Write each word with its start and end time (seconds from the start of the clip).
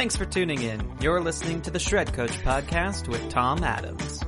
Thanks 0.00 0.16
for 0.16 0.24
tuning 0.24 0.62
in. 0.62 0.80
You're 1.02 1.20
listening 1.20 1.60
to 1.60 1.70
the 1.70 1.78
Shred 1.78 2.14
Coach 2.14 2.30
podcast 2.38 3.06
with 3.06 3.28
Tom 3.28 3.62
Adams. 3.62 4.24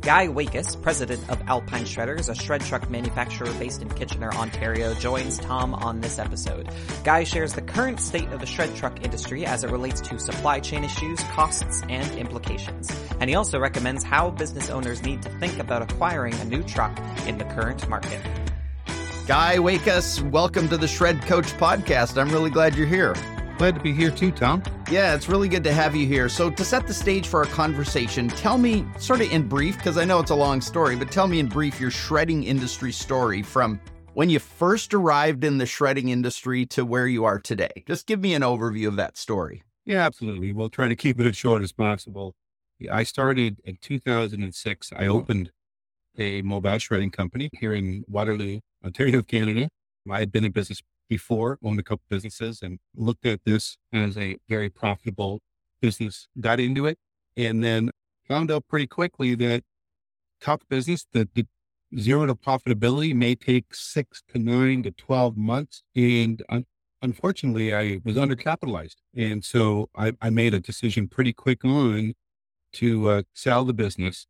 Guy 0.00 0.28
Wakutz, 0.28 0.80
president 0.80 1.28
of 1.28 1.42
Alpine 1.48 1.86
Shredders, 1.86 2.28
a 2.28 2.36
shred 2.36 2.60
truck 2.60 2.88
manufacturer 2.88 3.52
based 3.54 3.82
in 3.82 3.88
Kitchener, 3.88 4.32
Ontario, 4.32 4.94
joins 4.94 5.40
Tom 5.40 5.74
on 5.74 6.00
this 6.00 6.20
episode. 6.20 6.68
Guy 7.02 7.24
shares 7.24 7.52
the 7.52 7.62
current 7.62 7.98
state 7.98 8.28
of 8.28 8.38
the 8.38 8.46
shred 8.46 8.76
truck 8.76 9.04
industry 9.04 9.44
as 9.44 9.64
it 9.64 9.72
relates 9.72 10.00
to 10.02 10.20
supply 10.20 10.60
chain 10.60 10.84
issues, 10.84 11.18
costs, 11.32 11.82
and 11.88 12.08
implications. 12.16 12.88
And 13.18 13.28
he 13.28 13.34
also 13.34 13.58
recommends 13.58 14.04
how 14.04 14.30
business 14.30 14.70
owners 14.70 15.02
need 15.02 15.22
to 15.22 15.30
think 15.40 15.58
about 15.58 15.82
acquiring 15.82 16.34
a 16.34 16.44
new 16.44 16.62
truck 16.62 16.96
in 17.26 17.38
the 17.38 17.44
current 17.44 17.88
market. 17.88 18.20
Guy 19.26 19.56
Wakutz, 19.56 20.22
welcome 20.30 20.68
to 20.68 20.76
the 20.76 20.86
Shred 20.86 21.20
Coach 21.22 21.48
podcast. 21.54 22.16
I'm 22.16 22.30
really 22.30 22.50
glad 22.50 22.76
you're 22.76 22.86
here. 22.86 23.16
Glad 23.58 23.74
to 23.74 23.80
be 23.80 23.92
here 23.92 24.12
too, 24.12 24.30
Tom. 24.30 24.62
Yeah, 24.88 25.16
it's 25.16 25.28
really 25.28 25.48
good 25.48 25.64
to 25.64 25.72
have 25.72 25.96
you 25.96 26.06
here. 26.06 26.28
So, 26.28 26.48
to 26.48 26.64
set 26.64 26.86
the 26.86 26.94
stage 26.94 27.26
for 27.26 27.40
our 27.40 27.50
conversation, 27.50 28.28
tell 28.28 28.56
me, 28.56 28.86
sort 28.98 29.20
of 29.20 29.32
in 29.32 29.48
brief, 29.48 29.76
because 29.76 29.98
I 29.98 30.04
know 30.04 30.20
it's 30.20 30.30
a 30.30 30.36
long 30.36 30.60
story, 30.60 30.94
but 30.94 31.10
tell 31.10 31.26
me 31.26 31.40
in 31.40 31.48
brief 31.48 31.80
your 31.80 31.90
shredding 31.90 32.44
industry 32.44 32.92
story 32.92 33.42
from 33.42 33.80
when 34.14 34.30
you 34.30 34.38
first 34.38 34.94
arrived 34.94 35.42
in 35.42 35.58
the 35.58 35.66
shredding 35.66 36.10
industry 36.10 36.66
to 36.66 36.84
where 36.84 37.08
you 37.08 37.24
are 37.24 37.40
today. 37.40 37.82
Just 37.88 38.06
give 38.06 38.20
me 38.20 38.32
an 38.34 38.42
overview 38.42 38.86
of 38.86 38.94
that 38.94 39.16
story. 39.16 39.64
Yeah, 39.84 40.06
absolutely. 40.06 40.52
We'll 40.52 40.70
try 40.70 40.86
to 40.86 40.94
keep 40.94 41.18
it 41.18 41.26
as 41.26 41.36
short 41.36 41.60
as 41.62 41.72
possible. 41.72 42.36
I 42.88 43.02
started 43.02 43.58
in 43.64 43.78
2006. 43.82 44.92
I 44.92 44.96
mm-hmm. 45.02 45.10
opened 45.10 45.50
a 46.16 46.42
mobile 46.42 46.78
shredding 46.78 47.10
company 47.10 47.50
here 47.54 47.72
in 47.72 48.04
Waterloo, 48.06 48.60
Ontario, 48.84 49.22
Canada. 49.22 49.68
I 50.08 50.20
had 50.20 50.30
been 50.30 50.44
in 50.44 50.52
business 50.52 50.80
before, 51.08 51.58
owned 51.62 51.78
a 51.78 51.82
couple 51.82 52.04
businesses 52.08 52.62
and 52.62 52.78
looked 52.94 53.26
at 53.26 53.44
this 53.44 53.78
as 53.92 54.16
a 54.16 54.36
very 54.48 54.68
profitable 54.68 55.40
business, 55.80 56.28
got 56.40 56.60
into 56.60 56.86
it, 56.86 56.98
and 57.36 57.62
then 57.62 57.90
found 58.26 58.50
out 58.50 58.66
pretty 58.68 58.86
quickly 58.86 59.34
that 59.34 59.62
tough 60.40 60.60
business, 60.68 61.06
that 61.12 61.34
the 61.34 61.46
zero 61.98 62.26
to 62.26 62.34
profitability 62.34 63.14
may 63.14 63.34
take 63.34 63.74
six 63.74 64.22
to 64.28 64.38
nine 64.38 64.82
to 64.82 64.90
12 64.90 65.36
months. 65.36 65.82
And 65.96 66.42
un- 66.48 66.66
unfortunately, 67.00 67.74
I 67.74 68.00
was 68.04 68.16
undercapitalized. 68.16 68.96
And 69.16 69.44
so 69.44 69.88
I, 69.96 70.12
I 70.20 70.30
made 70.30 70.54
a 70.54 70.60
decision 70.60 71.08
pretty 71.08 71.32
quick 71.32 71.64
on 71.64 72.14
to 72.74 73.08
uh, 73.08 73.22
sell 73.32 73.64
the 73.64 73.72
business. 73.72 74.26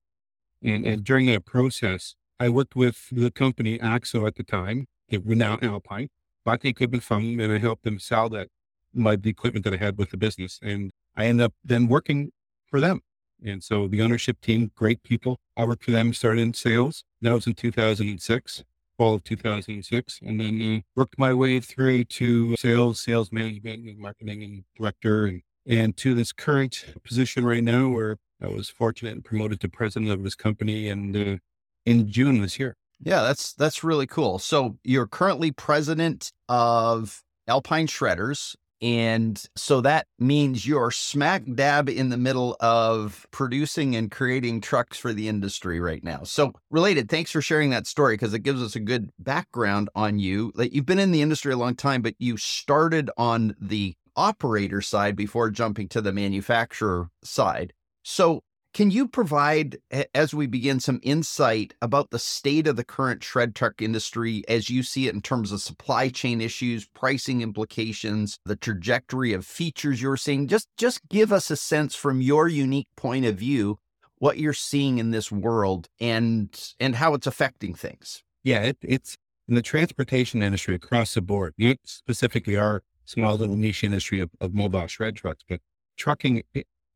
And, 0.63 0.87
and 0.87 1.05
during 1.05 1.27
that 1.27 1.45
process, 1.45 2.15
I 2.41 2.49
worked 2.49 2.77
with 2.77 3.09
the 3.11 3.31
company 3.31 3.79
Axo 3.79 4.27
at 4.27 4.37
the 4.37 4.45
time, 4.45 4.87
it 5.09 5.27
were 5.27 5.35
now 5.35 5.59
Alpine, 5.63 6.09
bought 6.49 6.63
the 6.63 6.71
equipment 6.71 7.03
from 7.03 7.37
them 7.37 7.41
and 7.41 7.53
I 7.53 7.59
helped 7.59 7.85
them 7.85 7.99
sell 7.99 8.31
that, 8.31 8.49
my, 8.95 9.17
the 9.17 9.29
equipment 9.29 9.65
that 9.67 9.75
I 9.75 9.77
had 9.77 9.99
with 9.99 10.13
the 10.13 10.17
business. 10.17 10.59
And 10.63 10.91
I 11.15 11.27
ended 11.27 11.45
up 11.45 11.53
then 11.63 11.89
working 11.89 12.31
for 12.71 12.81
them. 12.81 13.03
And 13.45 13.63
so 13.63 13.87
the 13.87 14.01
ownership 14.01 14.41
team, 14.41 14.71
great 14.75 15.03
people. 15.03 15.37
I 15.59 15.67
worked 15.67 15.85
for 15.85 15.91
them, 15.91 16.15
started 16.15 16.41
in 16.41 16.55
sales. 16.55 17.05
That 17.21 17.35
was 17.35 17.47
in 17.47 17.53
2006, 17.53 18.65
fall 18.97 19.15
of 19.17 19.25
2006. 19.25 20.21
And 20.25 20.41
then 20.41 20.77
uh, 20.77 20.81
worked 20.97 21.19
my 21.19 21.35
way 21.35 21.61
through 21.61 22.05
to 22.05 22.57
sales, 22.57 22.99
sales 23.01 23.31
management 23.31 23.87
and 23.87 23.99
marketing 23.99 24.43
and 24.43 24.65
director 24.75 25.27
and, 25.27 25.43
and 25.67 25.99
to 25.99 26.15
this 26.15 26.33
current 26.33 26.83
position 27.05 27.45
right 27.45 27.63
now 27.63 27.91
where 27.91 28.17
I 28.43 28.49
was 28.49 28.71
fortunate 28.71 29.13
and 29.13 29.23
promoted 29.23 29.61
to 29.61 29.69
president 29.69 30.11
of 30.11 30.25
this 30.25 30.35
company 30.35 30.89
and 30.89 31.15
uh, 31.15 31.37
in 31.85 32.11
June 32.11 32.41
this 32.41 32.59
year. 32.59 32.75
Yeah, 33.01 33.23
that's 33.23 33.53
that's 33.55 33.85
really 33.85 34.07
cool. 34.07 34.39
So 34.39 34.77
you're 34.85 35.07
currently 35.07 35.53
president 35.53 36.33
of 36.49 37.23
Alpine 37.47 37.87
Shredders. 37.87 38.55
And 38.81 39.43
so 39.57 39.81
that 39.81 40.07
means 40.21 40.65
you're 40.65 40.93
smack 40.93 41.43
dab 41.53 41.89
in 41.89 42.11
the 42.11 42.17
middle 42.17 42.57
of 42.61 43.27
producing 43.33 43.97
and 43.97 44.09
creating 44.09 44.61
trucks 44.61 44.97
for 44.97 45.13
the 45.13 45.29
industry 45.29 45.81
right 45.81 46.05
now. 46.05 46.23
So, 46.23 46.53
related, 46.71 47.09
thanks 47.09 47.33
for 47.33 47.43
sharing 47.43 47.71
that 47.71 47.89
story 47.89 48.15
because 48.15 48.35
it 48.35 48.45
gives 48.45 48.63
us 48.63 48.77
a 48.77 48.81
good 48.81 49.11
background 49.19 49.89
on 49.97 50.21
you. 50.21 50.53
That 50.55 50.73
you've 50.73 50.87
been 50.87 51.01
in 51.01 51.11
the 51.11 51.23
industry 51.23 51.53
a 51.53 51.57
long 51.57 51.75
time, 51.75 52.03
but 52.03 52.15
you 52.21 52.37
started 52.37 53.11
on 53.17 53.57
the 53.61 53.97
operator 54.15 54.81
side 54.81 55.17
before 55.17 55.51
jumping 55.51 55.89
to 55.89 56.01
the 56.01 56.13
manufacturer 56.13 57.09
side. 57.25 57.73
So, 58.05 58.45
can 58.79 58.93
you 58.93 59.09
provide, 59.09 59.79
as 60.15 60.33
we 60.33 60.47
begin, 60.47 60.79
some 60.79 61.01
insight 61.03 61.75
about 61.83 62.11
the 62.11 62.19
state 62.21 62.69
of 62.69 62.77
the 62.77 62.85
current 62.85 63.25
shred 63.25 63.53
truck 63.53 63.83
industry 63.83 64.45
as 64.47 64.71
you 64.71 64.85
see 64.85 65.09
it 65.09 65.15
in 65.17 65.21
terms 65.21 65.51
of 65.51 65.61
supply 65.61 66.09
chain 66.09 66.41
issues, 66.41 66.87
pricing 66.87 67.43
implications, 67.43 68.39
the 68.45 68.55
trajectory 68.55 69.33
of 69.33 69.45
features 69.45 70.01
you're 70.01 70.17
seeing? 70.17 70.47
Just, 70.47 70.69
just 70.77 71.01
give 71.09 71.33
us 71.33 71.51
a 71.51 71.57
sense 71.57 71.97
from 71.97 72.21
your 72.21 72.47
unique 72.47 72.87
point 72.95 73.27
of 73.27 73.35
view 73.35 73.81
what 74.19 74.39
you're 74.39 74.53
seeing 74.53 74.99
in 74.99 75.11
this 75.11 75.33
world 75.33 75.89
and 75.99 76.73
and 76.79 76.95
how 76.95 77.15
it's 77.15 77.27
affecting 77.27 77.75
things. 77.75 78.23
Yeah, 78.45 78.61
it, 78.61 78.79
it's 78.81 79.17
in 79.49 79.57
the 79.57 79.63
transportation 79.63 80.41
industry 80.41 80.77
across 80.77 81.15
the 81.15 81.21
board, 81.21 81.53
specifically 81.85 82.57
our 82.57 82.85
small 83.05 83.35
little 83.35 83.57
niche 83.57 83.83
industry 83.83 84.21
of, 84.21 84.31
of 84.41 84.55
mobile 84.55 84.87
shred 84.87 85.17
trucks, 85.17 85.43
but 85.49 85.61
trucking 85.97 86.45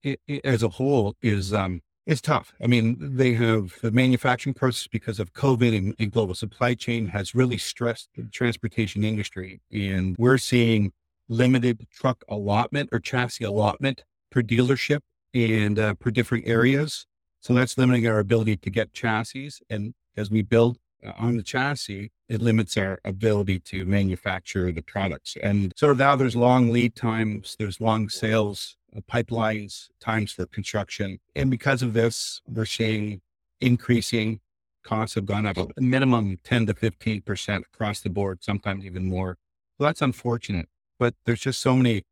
it, 0.03 0.21
it, 0.27 0.45
as 0.45 0.63
a 0.63 0.69
whole 0.69 1.15
is 1.23 1.53
um, 1.53 1.81
is 2.07 2.21
tough. 2.21 2.53
I 2.63 2.67
mean, 2.67 2.97
they 3.17 3.35
have 3.35 3.79
the 3.81 3.93
manufacturing 3.93 4.55
process 4.55 4.89
because 4.89 5.21
of 5.21 5.33
COVID 5.35 5.77
and, 5.77 5.95
and, 5.99 6.11
global 6.11 6.35
supply 6.35 6.75
chain 6.75 7.07
has 7.09 7.35
really 7.35 7.59
stressed 7.59 8.09
the 8.17 8.25
transportation 8.25 9.05
industry, 9.05 9.61
and 9.71 10.17
we're 10.19 10.39
seeing 10.39 10.93
limited 11.29 11.87
truck 11.91 12.25
allotment 12.29 12.89
or 12.93 12.99
chassis 12.99 13.45
allotment 13.45 14.05
per 14.31 14.43
dealership 14.43 15.01
and 15.35 15.79
uh, 15.79 15.95
per 15.95 16.11
different 16.11 16.47
areas. 16.47 17.07
So 17.41 17.55
that's 17.55 17.79
limiting 17.79 18.07
our 18.07 18.19
ability 18.19 18.57
to 18.59 18.71
get 18.71 18.93
chassis. 18.93 19.51
And 19.71 19.95
as 20.17 20.31
we 20.31 20.43
build 20.43 20.79
uh, 21.05 21.13
on 21.19 21.37
the 21.37 21.43
chassis, 21.43 22.11
it 22.29 22.41
limits 22.41 22.77
our 22.77 23.01
ability 23.05 23.61
to 23.61 23.85
manufacture 23.85 24.71
the 24.73 24.83
products. 24.83 25.37
And 25.43 25.73
so 25.77 25.93
now 25.93 26.17
there's 26.17 26.37
long 26.37 26.71
lead 26.71 26.95
times, 26.95 27.57
there's 27.59 27.81
long 27.81 28.09
sales 28.09 28.77
Uh, 28.95 29.01
pipelines, 29.01 29.89
times 30.01 30.33
for 30.33 30.47
construction. 30.47 31.19
And 31.35 31.51
because 31.51 31.83
of 31.83 31.95
this, 31.95 32.43
we're 32.47 32.67
seeing 32.67 33.23
increasing 33.61 34.41
costs 34.83 35.15
have 35.15 35.27
gone 35.27 35.47
up 35.47 35.57
a 35.57 35.81
minimum 35.81 36.39
10 36.45 36.67
to 36.67 36.75
15% 36.75 37.63
across 37.73 38.01
the 38.01 38.11
board, 38.11 38.43
sometimes 38.43 38.85
even 38.85 39.07
more. 39.07 39.39
So 39.79 39.85
that's 39.85 40.03
unfortunate, 40.03 40.69
but 40.99 41.15
there's 41.25 41.41
just 41.41 41.61
so 41.61 41.77
many 41.77 42.03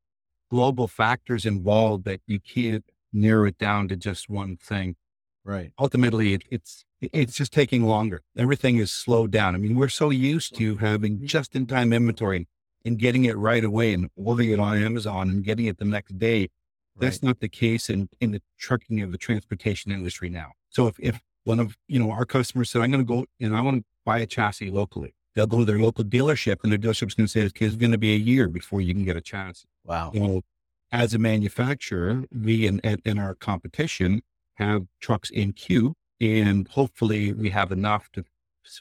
global 0.51 0.89
factors 0.89 1.45
involved 1.45 2.05
that 2.05 2.21
you 2.27 2.41
can't 2.41 2.85
narrow 3.13 3.47
it 3.47 3.59
down 3.59 3.89
to 3.89 3.97
just 3.97 4.29
one 4.29 4.57
thing. 4.57 4.97
Right. 5.45 5.73
Ultimately, 5.79 6.35
it, 6.35 6.43
it's 6.51 6.85
it's 7.01 7.35
just 7.35 7.53
taking 7.53 7.85
longer. 7.85 8.21
Everything 8.37 8.77
is 8.77 8.93
slowed 8.93 9.31
down. 9.31 9.55
I 9.55 9.59
mean, 9.59 9.75
we're 9.75 9.89
so 9.89 10.11
used 10.11 10.55
to 10.57 10.77
having 10.77 11.27
just 11.27 11.57
in 11.57 11.67
time 11.67 11.93
inventory 11.93 12.47
and 12.85 12.99
getting 12.99 13.25
it 13.25 13.37
right 13.37 13.65
away 13.65 13.95
and 13.95 14.11
ordering 14.17 14.51
it 14.51 14.61
on 14.61 14.77
Amazon 14.77 15.31
and 15.31 15.45
getting 15.45 15.67
it 15.67 15.79
the 15.79 15.85
next 15.85 16.19
day. 16.19 16.49
That's 17.01 17.23
not 17.23 17.41
the 17.41 17.49
case 17.49 17.91
in, 17.91 18.09
in 18.21 18.33
the 18.33 18.43
trucking 18.59 19.01
of 19.01 19.13
the 19.13 19.19
transportation 19.19 19.93
industry 19.93 20.29
now. 20.29 20.53
So 20.69 20.87
if, 20.87 20.97
if 20.99 21.21
one 21.45 21.61
of, 21.61 21.77
you 21.89 21.99
know, 21.99 22.11
our 22.11 22.25
customers 22.25 22.71
said, 22.71 22.83
I'm 22.83 22.91
going 22.91 23.05
to 23.05 23.09
go 23.09 23.27
and 23.41 23.57
I 23.57 23.61
want 23.61 23.79
to 23.79 23.85
buy 24.05 24.19
a 24.19 24.27
chassis 24.27 24.71
locally, 24.71 25.15
they'll 25.35 25.47
go 25.47 25.59
to 25.61 25.65
their 25.65 25.79
local 25.79 26.05
dealership 26.05 26.59
and 26.63 26.73
their 26.73 26.79
dealership's 26.79 27.15
going 27.15 27.27
to 27.27 27.29
say, 27.29 27.45
okay, 27.47 27.67
it's 27.67 27.77
going 27.77 27.93
to 27.93 27.99
be 27.99 28.15
a 28.15 28.19
year 28.19 28.49
before 28.49 28.81
you 28.81 28.95
can 28.95 29.05
get 29.05 29.17
a 29.17 29.21
chassis. 29.21 29.67
Wow. 29.85 30.11
You 30.15 30.21
know, 30.21 30.43
as 30.93 31.15
a 31.15 31.19
manufacturer, 31.19 32.25
we 32.33 32.67
and, 32.67 32.81
and 32.85 33.21
our 33.21 33.35
competition 33.35 34.23
have 34.55 34.87
trucks 35.01 35.31
in 35.31 35.53
queue 35.53 35.95
and 36.21 36.69
hopefully 36.69 37.33
we 37.33 37.51
have 37.51 37.73
enough 37.73 38.11
to 38.13 38.25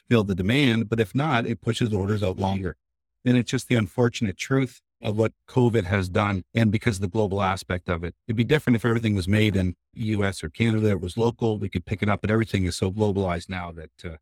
fill 0.08 0.24
the 0.24 0.34
demand. 0.34 0.88
But 0.88 1.00
if 1.00 1.14
not, 1.14 1.46
it 1.46 1.60
pushes 1.60 1.92
orders 1.92 2.22
out 2.22 2.38
longer. 2.38 2.76
And 3.24 3.36
it's 3.36 3.50
just 3.50 3.68
the 3.68 3.76
unfortunate 3.76 4.36
truth 4.36 4.80
of 5.02 5.16
what 5.16 5.32
COVID 5.48 5.84
has 5.84 6.08
done 6.08 6.44
and 6.54 6.70
because 6.70 6.96
of 6.96 7.02
the 7.02 7.08
global 7.08 7.42
aspect 7.42 7.88
of 7.88 8.04
it. 8.04 8.14
It'd 8.26 8.36
be 8.36 8.44
different 8.44 8.76
if 8.76 8.84
everything 8.84 9.14
was 9.14 9.28
made 9.28 9.56
in 9.56 9.76
US 9.94 10.44
or 10.44 10.50
Canada, 10.50 10.90
it 10.90 11.00
was 11.00 11.16
local, 11.16 11.58
we 11.58 11.68
could 11.68 11.86
pick 11.86 12.02
it 12.02 12.08
up, 12.08 12.20
but 12.20 12.30
everything 12.30 12.64
is 12.64 12.76
so 12.76 12.92
globalized 12.92 13.48
now 13.48 13.72
that 13.72 13.90
uh, 14.04 14.16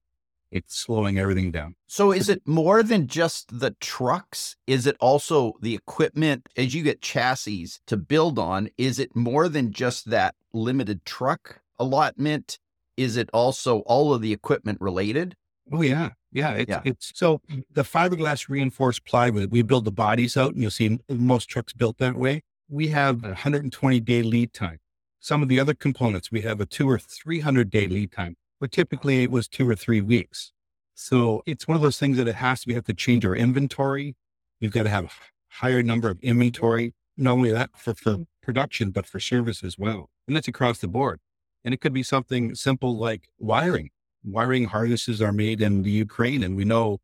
it's 0.50 0.78
slowing 0.78 1.18
everything 1.18 1.50
down. 1.50 1.74
So 1.86 2.12
is 2.12 2.28
it 2.28 2.46
more 2.46 2.82
than 2.82 3.06
just 3.06 3.60
the 3.60 3.74
trucks? 3.80 4.56
Is 4.66 4.86
it 4.86 4.96
also 5.00 5.54
the 5.60 5.74
equipment 5.74 6.48
as 6.56 6.74
you 6.74 6.82
get 6.82 7.02
chassis 7.02 7.68
to 7.86 7.96
build 7.96 8.38
on? 8.38 8.68
Is 8.78 8.98
it 8.98 9.14
more 9.14 9.48
than 9.48 9.72
just 9.72 10.10
that 10.10 10.34
limited 10.52 11.04
truck 11.04 11.60
allotment? 11.78 12.58
Is 12.96 13.16
it 13.16 13.28
also 13.32 13.80
all 13.80 14.14
of 14.14 14.22
the 14.22 14.32
equipment 14.32 14.80
related? 14.80 15.36
Oh 15.70 15.82
yeah. 15.82 16.10
Yeah, 16.32 16.52
it's, 16.52 16.68
yeah. 16.68 16.82
it's 16.84 17.12
so 17.14 17.40
the 17.72 17.82
fiberglass 17.82 18.48
reinforced 18.48 19.04
plywood. 19.04 19.50
We 19.50 19.62
build 19.62 19.84
the 19.84 19.92
bodies 19.92 20.36
out, 20.36 20.52
and 20.52 20.62
you'll 20.62 20.70
see 20.70 20.98
most 21.08 21.46
trucks 21.46 21.72
built 21.72 21.98
that 21.98 22.16
way. 22.16 22.42
We 22.68 22.88
have 22.88 23.24
a 23.24 23.28
120 23.28 24.00
day 24.00 24.22
lead 24.22 24.52
time. 24.52 24.78
Some 25.20 25.42
of 25.42 25.48
the 25.48 25.58
other 25.58 25.74
components, 25.74 26.30
we 26.30 26.42
have 26.42 26.60
a 26.60 26.66
two 26.66 26.88
or 26.88 26.98
300 26.98 27.70
day 27.70 27.84
mm-hmm. 27.84 27.94
lead 27.94 28.12
time, 28.12 28.36
but 28.60 28.72
typically 28.72 29.22
it 29.22 29.30
was 29.30 29.48
two 29.48 29.68
or 29.68 29.74
three 29.74 30.00
weeks. 30.00 30.52
So 30.94 31.42
it's 31.46 31.66
one 31.66 31.76
of 31.76 31.82
those 31.82 31.98
things 31.98 32.16
that 32.18 32.28
it 32.28 32.34
has 32.34 32.62
to, 32.62 32.68
we 32.68 32.74
have 32.74 32.84
to 32.86 32.94
change 32.94 33.24
our 33.24 33.34
inventory. 33.34 34.16
We've 34.60 34.72
got 34.72 34.82
to 34.82 34.88
have 34.88 35.04
a 35.04 35.10
higher 35.48 35.82
number 35.82 36.10
of 36.10 36.18
inventory. 36.20 36.92
Not 37.16 37.32
only 37.32 37.52
that, 37.52 37.70
for, 37.74 37.94
for 37.94 38.12
mm-hmm. 38.12 38.22
production, 38.42 38.90
but 38.90 39.06
for 39.06 39.18
service 39.18 39.64
as 39.64 39.78
well. 39.78 40.10
And 40.26 40.36
that's 40.36 40.48
across 40.48 40.78
the 40.78 40.88
board. 40.88 41.20
And 41.64 41.72
it 41.72 41.80
could 41.80 41.92
be 41.92 42.02
something 42.02 42.54
simple 42.54 42.96
like 42.96 43.28
wiring. 43.38 43.90
Wiring 44.24 44.64
harnesses 44.64 45.22
are 45.22 45.32
made 45.32 45.60
in 45.60 45.82
the 45.82 45.90
Ukraine, 45.90 46.42
and 46.42 46.56
we 46.56 46.64
know 46.64 46.98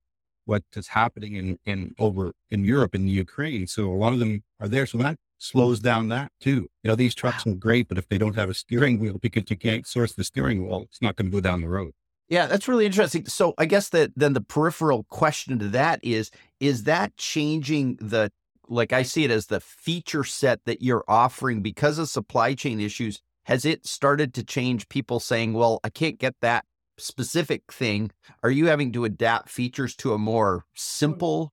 what 0.46 0.62
is 0.76 0.88
happening 0.88 1.37
in, 1.37 1.58
in 1.64 1.94
over 1.99 2.32
in 2.50 2.64
Europe 2.64 2.94
in 2.94 3.06
the 3.06 3.12
Ukraine. 3.12 3.66
So 3.66 3.90
a 3.90 3.96
lot 3.96 4.12
of 4.12 4.19
them 4.19 4.43
are 4.61 4.69
there. 4.69 4.87
So 4.87 4.99
that 4.99 5.16
slows 5.38 5.81
down 5.81 6.08
that 6.08 6.32
too. 6.40 6.69
You 6.82 6.90
know, 6.90 6.94
these 6.94 7.14
trucks 7.14 7.46
are 7.46 7.55
great, 7.55 7.88
but 7.88 7.99
if 7.99 8.08
they 8.08 8.19
don't 8.19 8.37
have 8.37 8.50
a 8.50 8.55
steering 8.55 8.99
wheel 8.99 9.19
because 9.20 9.44
you 9.49 9.56
can't 9.56 9.87
source 9.87 10.12
the 10.12 10.25
steering 10.25 10.66
wheel, 10.66 10.82
it's 10.82 11.02
not 11.02 11.16
going 11.16 11.31
to 11.31 11.34
go 11.34 11.40
down 11.40 11.61
the 11.61 11.69
road. 11.69 11.93
Yeah, 12.28 12.46
that's 12.46 12.69
really 12.69 12.87
interesting. 12.87 13.26
So 13.26 13.55
I 13.58 13.67
guess 13.67 13.90
that 13.90 14.12
then 14.17 14.32
the 14.32 14.40
peripheral 14.40 15.05
question 15.05 15.58
to 15.58 15.69
that 15.69 16.00
is 16.02 16.31
is 16.60 16.84
that 16.84 17.17
changing 17.17 17.96
the 18.00 18.31
like 18.67 18.93
I 18.94 19.02
see 19.02 19.25
it 19.25 19.31
as 19.31 19.46
the 19.46 19.60
feature 19.60 20.25
set 20.25 20.60
that 20.64 20.81
you're 20.81 21.05
offering 21.06 21.60
because 21.60 21.99
of 21.99 22.08
supply 22.08 22.55
chain 22.55 22.81
issues 22.81 23.20
has 23.44 23.67
it 23.67 23.87
started 23.87 24.32
to 24.34 24.43
change 24.43 24.88
people 24.88 25.20
saying, 25.20 25.52
"Well, 25.52 25.81
I 25.84 25.90
can't 25.90 26.19
get 26.19 26.34
that 26.40 26.64
specific 26.99 27.73
thing." 27.73 28.11
Are 28.43 28.50
you 28.50 28.67
having 28.67 28.93
to 28.93 29.05
adapt 29.05 29.49
features 29.49 29.94
to 29.96 30.12
a 30.12 30.19
more 30.19 30.64
simple 30.75 31.52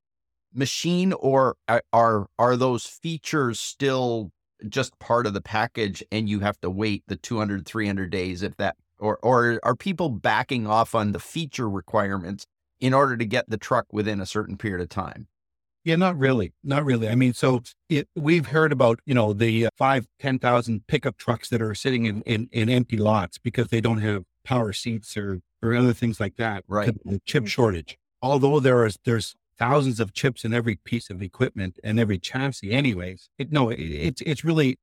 machine 0.54 1.14
or 1.14 1.56
are 1.94 2.28
are 2.38 2.58
those 2.58 2.86
features 2.86 3.60
still 3.60 4.32
just 4.68 4.98
part 5.00 5.26
of 5.26 5.34
the 5.34 5.42
package 5.42 6.04
and 6.12 6.30
you 6.30 6.40
have 6.42 6.60
to 6.62 6.70
wait 6.70 7.04
the 7.08 7.16
200 7.16 7.66
300 7.66 8.10
days 8.12 8.44
if 8.44 8.56
that 8.58 8.76
or 9.00 9.18
or 9.24 9.60
are 9.64 9.76
people 9.76 10.10
backing 10.10 10.68
off 10.68 10.94
on 10.94 11.14
the 11.14 11.20
feature 11.20 11.70
requirements 11.70 12.46
in 12.80 12.94
order 12.94 13.16
to 13.16 13.26
get 13.26 13.50
the 13.50 13.58
truck 13.58 13.86
within 13.92 14.20
a 14.20 14.26
certain 14.26 14.58
period 14.58 14.82
of 14.82 14.90
time? 14.90 15.28
Yeah, 15.84 15.96
not 15.96 16.18
really. 16.18 16.54
Not 16.64 16.86
really. 16.86 17.10
I 17.10 17.16
mean, 17.16 17.34
so 17.34 17.64
it, 17.90 18.08
we've 18.16 18.48
heard 18.48 18.72
about, 18.72 19.00
you 19.06 19.16
know, 19.16 19.34
the 19.34 19.66
uh, 19.66 19.70
five, 19.78 20.06
10,000 20.20 20.86
pickup 20.86 21.18
trucks 21.18 21.50
that 21.50 21.62
are 21.62 21.74
sitting 21.74 22.06
in, 22.06 22.22
in, 22.22 22.50
in, 22.52 22.70
empty 22.70 22.98
lots 22.98 23.40
because 23.40 23.70
they 23.70 23.82
don't 23.82 23.98
have 23.98 24.24
power 24.44 24.74
seats 24.74 25.16
or, 25.18 25.42
or 25.62 25.76
other 25.76 25.94
things 25.94 26.20
like 26.20 26.36
that. 26.38 26.64
Right. 26.68 26.94
The 27.06 27.22
chip 27.26 27.44
mm-hmm. 27.44 27.48
shortage. 27.48 27.98
Although 28.22 28.60
there 28.60 28.86
is, 28.86 29.00
there's 29.06 29.36
thousands 29.58 30.00
of 30.00 30.14
chips 30.14 30.44
in 30.44 30.54
every 30.54 30.76
piece 30.76 31.10
of 31.10 31.22
equipment 31.22 31.80
and 31.84 32.00
every 32.00 32.18
chassis 32.18 32.72
anyways, 32.72 33.30
it, 33.38 33.52
no, 33.52 33.70
it, 33.70 33.80
it's, 33.80 34.22
it's 34.26 34.44
really 34.44 34.78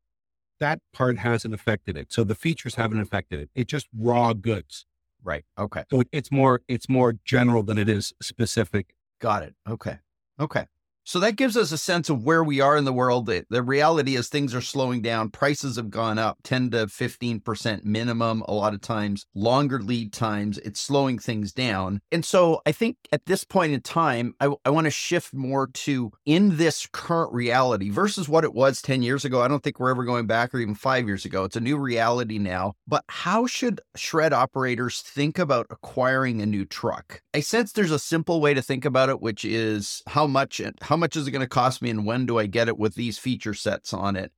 that 0.60 0.80
part 0.92 1.18
hasn't 1.18 1.54
affected 1.54 1.96
it. 1.96 2.12
So 2.12 2.24
the 2.24 2.34
features 2.34 2.74
haven't 2.74 3.00
affected 3.00 3.40
it. 3.40 3.50
It's 3.54 3.70
just 3.70 3.88
raw 3.96 4.32
goods. 4.32 4.86
Right. 5.22 5.44
Okay. 5.58 5.84
So 5.90 6.02
it's 6.12 6.30
more 6.30 6.62
it's 6.68 6.88
more 6.88 7.14
general 7.24 7.62
than 7.62 7.76
it 7.76 7.88
is 7.88 8.14
specific. 8.22 8.94
Got 9.20 9.42
it. 9.42 9.54
Okay. 9.68 9.98
Okay. 10.38 10.66
So 11.08 11.20
that 11.20 11.36
gives 11.36 11.56
us 11.56 11.72
a 11.72 11.78
sense 11.78 12.10
of 12.10 12.22
where 12.22 12.44
we 12.44 12.60
are 12.60 12.76
in 12.76 12.84
the 12.84 12.92
world. 12.92 13.24
The, 13.24 13.42
the, 13.48 13.62
reality 13.62 14.14
is 14.14 14.28
things 14.28 14.54
are 14.54 14.60
slowing 14.60 15.00
down. 15.00 15.30
Prices 15.30 15.76
have 15.76 15.88
gone 15.88 16.18
up 16.18 16.36
10 16.44 16.72
to 16.72 16.84
15% 16.84 17.82
minimum, 17.82 18.42
a 18.46 18.52
lot 18.52 18.74
of 18.74 18.82
times, 18.82 19.24
longer 19.34 19.80
lead 19.80 20.12
times. 20.12 20.58
It's 20.58 20.78
slowing 20.78 21.18
things 21.18 21.50
down. 21.50 22.02
And 22.12 22.26
so 22.26 22.60
I 22.66 22.72
think 22.72 22.98
at 23.10 23.24
this 23.24 23.42
point 23.42 23.72
in 23.72 23.80
time, 23.80 24.34
I, 24.38 24.52
I 24.66 24.68
want 24.68 24.84
to 24.84 24.90
shift 24.90 25.32
more 25.32 25.68
to 25.68 26.12
in 26.26 26.58
this 26.58 26.86
current 26.92 27.32
reality 27.32 27.88
versus 27.88 28.28
what 28.28 28.44
it 28.44 28.52
was 28.52 28.82
10 28.82 29.00
years 29.00 29.24
ago. 29.24 29.40
I 29.40 29.48
don't 29.48 29.62
think 29.62 29.80
we're 29.80 29.90
ever 29.90 30.04
going 30.04 30.26
back 30.26 30.54
or 30.54 30.58
even 30.58 30.74
five 30.74 31.06
years 31.06 31.24
ago. 31.24 31.44
It's 31.44 31.56
a 31.56 31.60
new 31.60 31.78
reality 31.78 32.36
now. 32.36 32.74
But 32.86 33.04
how 33.08 33.46
should 33.46 33.80
shred 33.96 34.34
operators 34.34 35.00
think 35.00 35.38
about 35.38 35.68
acquiring 35.70 36.42
a 36.42 36.46
new 36.46 36.66
truck? 36.66 37.22
I 37.32 37.40
sense 37.40 37.72
there's 37.72 37.92
a 37.92 37.98
simple 37.98 38.42
way 38.42 38.52
to 38.52 38.60
think 38.60 38.84
about 38.84 39.08
it, 39.08 39.22
which 39.22 39.46
is 39.46 40.02
how 40.06 40.26
much, 40.26 40.60
how 40.82 40.97
much 40.98 41.16
is 41.16 41.26
it 41.26 41.30
going 41.30 41.40
to 41.40 41.48
cost 41.48 41.80
me 41.80 41.90
and 41.90 42.04
when 42.04 42.26
do 42.26 42.38
I 42.38 42.46
get 42.46 42.68
it 42.68 42.78
with 42.78 42.94
these 42.94 43.18
feature 43.18 43.54
sets 43.54 43.94
on 43.94 44.16
it? 44.16 44.32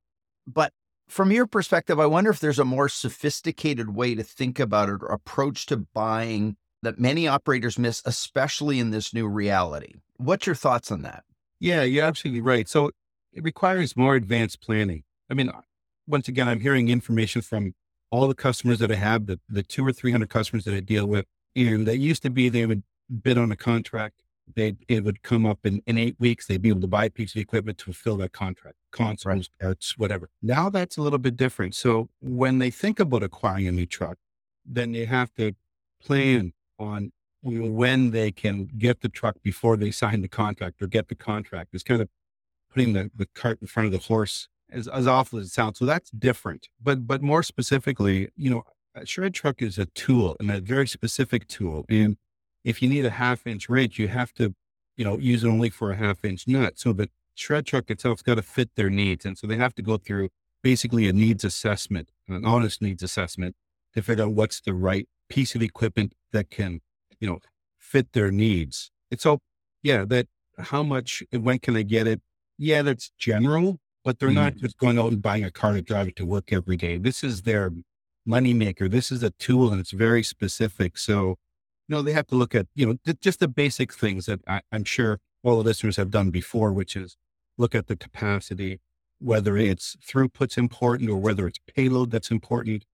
But 0.47 0.71
from 1.07 1.31
your 1.31 1.45
perspective, 1.45 1.99
I 1.99 2.05
wonder 2.05 2.29
if 2.29 2.39
there's 2.39 2.59
a 2.59 2.65
more 2.65 2.87
sophisticated 2.87 3.93
way 3.93 4.15
to 4.15 4.23
think 4.23 4.59
about 4.59 4.87
it 4.87 5.01
or 5.01 5.07
approach 5.07 5.65
to 5.65 5.77
buying 5.77 6.55
that 6.83 6.99
many 6.99 7.27
operators 7.27 7.77
miss, 7.77 8.01
especially 8.05 8.79
in 8.79 8.91
this 8.91 9.13
new 9.13 9.27
reality. 9.27 9.95
What's 10.17 10.45
your 10.45 10.55
thoughts 10.55 10.91
on 10.91 11.01
that? 11.01 11.23
Yeah, 11.59 11.83
you're 11.83 12.05
absolutely 12.05 12.41
right. 12.41 12.67
So 12.67 12.91
it 13.33 13.43
requires 13.43 13.97
more 13.97 14.15
advanced 14.15 14.61
planning. 14.61 15.03
I 15.29 15.33
mean, 15.33 15.51
once 16.07 16.27
again, 16.27 16.47
I'm 16.47 16.61
hearing 16.61 16.89
information 16.89 17.41
from 17.41 17.73
all 18.09 18.27
the 18.27 18.35
customers 18.35 18.79
that 18.79 18.91
I 18.91 18.95
have, 18.95 19.27
the, 19.27 19.39
the 19.47 19.63
two 19.63 19.85
or 19.85 19.93
300 19.93 20.29
customers 20.29 20.65
that 20.65 20.73
I 20.73 20.79
deal 20.79 21.05
with. 21.05 21.25
And 21.55 21.85
that 21.87 21.97
used 21.97 22.23
to 22.23 22.29
be 22.29 22.49
they 22.49 22.65
would 22.65 22.83
bid 23.21 23.37
on 23.37 23.51
a 23.51 23.55
contract 23.55 24.21
they 24.55 24.75
it 24.87 25.03
would 25.03 25.23
come 25.23 25.45
up 25.45 25.65
in, 25.65 25.81
in 25.87 25.97
eight 25.97 26.15
weeks. 26.19 26.47
They'd 26.47 26.61
be 26.61 26.69
able 26.69 26.81
to 26.81 26.87
buy 26.87 27.05
a 27.05 27.09
piece 27.09 27.35
of 27.35 27.41
equipment 27.41 27.77
to 27.79 27.85
fulfill 27.85 28.17
that 28.17 28.33
contract, 28.33 28.77
consoles, 28.91 29.49
right. 29.61 29.85
whatever. 29.97 30.29
Now 30.41 30.69
that's 30.69 30.97
a 30.97 31.01
little 31.01 31.19
bit 31.19 31.37
different. 31.37 31.75
So 31.75 32.09
when 32.19 32.59
they 32.59 32.71
think 32.71 32.99
about 32.99 33.23
acquiring 33.23 33.67
a 33.67 33.71
new 33.71 33.85
truck, 33.85 34.17
then 34.65 34.91
they 34.91 35.05
have 35.05 35.33
to 35.35 35.53
plan 36.01 36.53
on 36.79 37.11
when 37.43 38.11
they 38.11 38.31
can 38.31 38.69
get 38.77 39.01
the 39.01 39.09
truck 39.09 39.35
before 39.41 39.77
they 39.77 39.91
sign 39.91 40.21
the 40.21 40.27
contract 40.27 40.81
or 40.81 40.87
get 40.87 41.07
the 41.07 41.15
contract. 41.15 41.69
It's 41.73 41.83
kind 41.83 42.01
of 42.01 42.09
putting 42.71 42.93
the, 42.93 43.11
the 43.15 43.27
cart 43.33 43.59
in 43.61 43.67
front 43.67 43.87
of 43.87 43.91
the 43.91 44.07
horse 44.07 44.47
as, 44.71 44.87
as 44.87 45.07
awful 45.07 45.39
as 45.39 45.47
it 45.47 45.51
sounds. 45.51 45.79
So 45.79 45.85
that's 45.85 46.11
different. 46.11 46.69
But 46.81 47.07
but 47.07 47.21
more 47.21 47.43
specifically, 47.43 48.29
you 48.35 48.49
know, 48.49 48.63
a 48.95 49.05
shred 49.05 49.33
truck 49.33 49.61
is 49.61 49.77
a 49.77 49.85
tool 49.87 50.35
and 50.39 50.51
a 50.51 50.59
very 50.59 50.87
specific 50.87 51.47
tool. 51.47 51.85
And 51.89 52.17
if 52.63 52.81
you 52.81 52.89
need 52.89 53.05
a 53.05 53.11
half 53.11 53.47
inch 53.47 53.69
wrench, 53.69 53.97
you 53.97 54.07
have 54.07 54.33
to, 54.33 54.53
you 54.97 55.05
know, 55.05 55.17
use 55.17 55.43
it 55.43 55.47
only 55.47 55.69
for 55.69 55.91
a 55.91 55.95
half 55.95 56.23
inch 56.23 56.47
nut. 56.47 56.73
So 56.77 56.93
the 56.93 57.09
shred 57.35 57.65
truck 57.65 57.89
itself's 57.89 58.21
got 58.21 58.35
to 58.35 58.41
fit 58.41 58.71
their 58.75 58.89
needs. 58.89 59.25
And 59.25 59.37
so 59.37 59.47
they 59.47 59.57
have 59.57 59.75
to 59.75 59.81
go 59.81 59.97
through 59.97 60.29
basically 60.61 61.07
a 61.07 61.13
needs 61.13 61.43
assessment, 61.43 62.09
an 62.27 62.45
honest 62.45 62.81
needs 62.81 63.01
assessment 63.01 63.55
to 63.93 64.01
figure 64.01 64.23
out 64.23 64.31
what's 64.31 64.61
the 64.61 64.73
right 64.73 65.07
piece 65.29 65.55
of 65.55 65.61
equipment 65.61 66.13
that 66.31 66.49
can, 66.49 66.81
you 67.19 67.27
know, 67.27 67.39
fit 67.77 68.13
their 68.13 68.31
needs. 68.31 68.91
And 69.09 69.19
so, 69.19 69.39
yeah, 69.83 70.05
that 70.05 70.27
how 70.59 70.83
much 70.83 71.23
and 71.31 71.43
when 71.43 71.59
can 71.59 71.73
they 71.73 71.83
get 71.83 72.07
it? 72.07 72.21
Yeah, 72.57 72.83
that's 72.83 73.11
general, 73.17 73.79
but 74.03 74.19
they're 74.19 74.29
mm 74.29 74.35
not 74.35 74.55
just 74.55 74.77
going 74.77 74.99
out 74.99 75.11
and 75.11 75.21
buying 75.21 75.43
a 75.43 75.51
car 75.51 75.73
to 75.73 75.81
drive 75.81 76.09
it 76.09 76.15
to 76.17 76.25
work 76.25 76.53
every 76.53 76.77
day. 76.77 76.97
This 76.97 77.23
is 77.23 77.41
their 77.41 77.71
moneymaker. 78.27 78.89
This 78.89 79.11
is 79.11 79.23
a 79.23 79.31
tool 79.31 79.71
and 79.71 79.79
it's 79.79 79.91
very 79.91 80.23
specific. 80.23 80.97
So 80.97 81.37
no, 81.91 82.01
they 82.01 82.13
have 82.13 82.27
to 82.27 82.35
look 82.35 82.55
at, 82.55 82.67
you 82.73 82.85
know, 82.87 82.97
th- 83.05 83.19
just 83.19 83.39
the 83.39 83.47
basic 83.47 83.93
things 83.93 84.25
that 84.25 84.39
I, 84.47 84.61
I'm 84.71 84.85
sure 84.85 85.19
all 85.43 85.57
the 85.57 85.63
listeners 85.63 85.97
have 85.97 86.09
done 86.09 86.31
before, 86.31 86.71
which 86.71 86.95
is 86.95 87.17
look 87.57 87.75
at 87.75 87.87
the 87.87 87.97
capacity, 87.97 88.79
whether 89.19 89.57
it's 89.57 89.97
throughput's 89.97 90.57
important 90.57 91.09
or 91.09 91.17
whether 91.17 91.45
it's 91.47 91.59
payload 91.67 92.09
that's 92.09 92.31
important. 92.31 92.85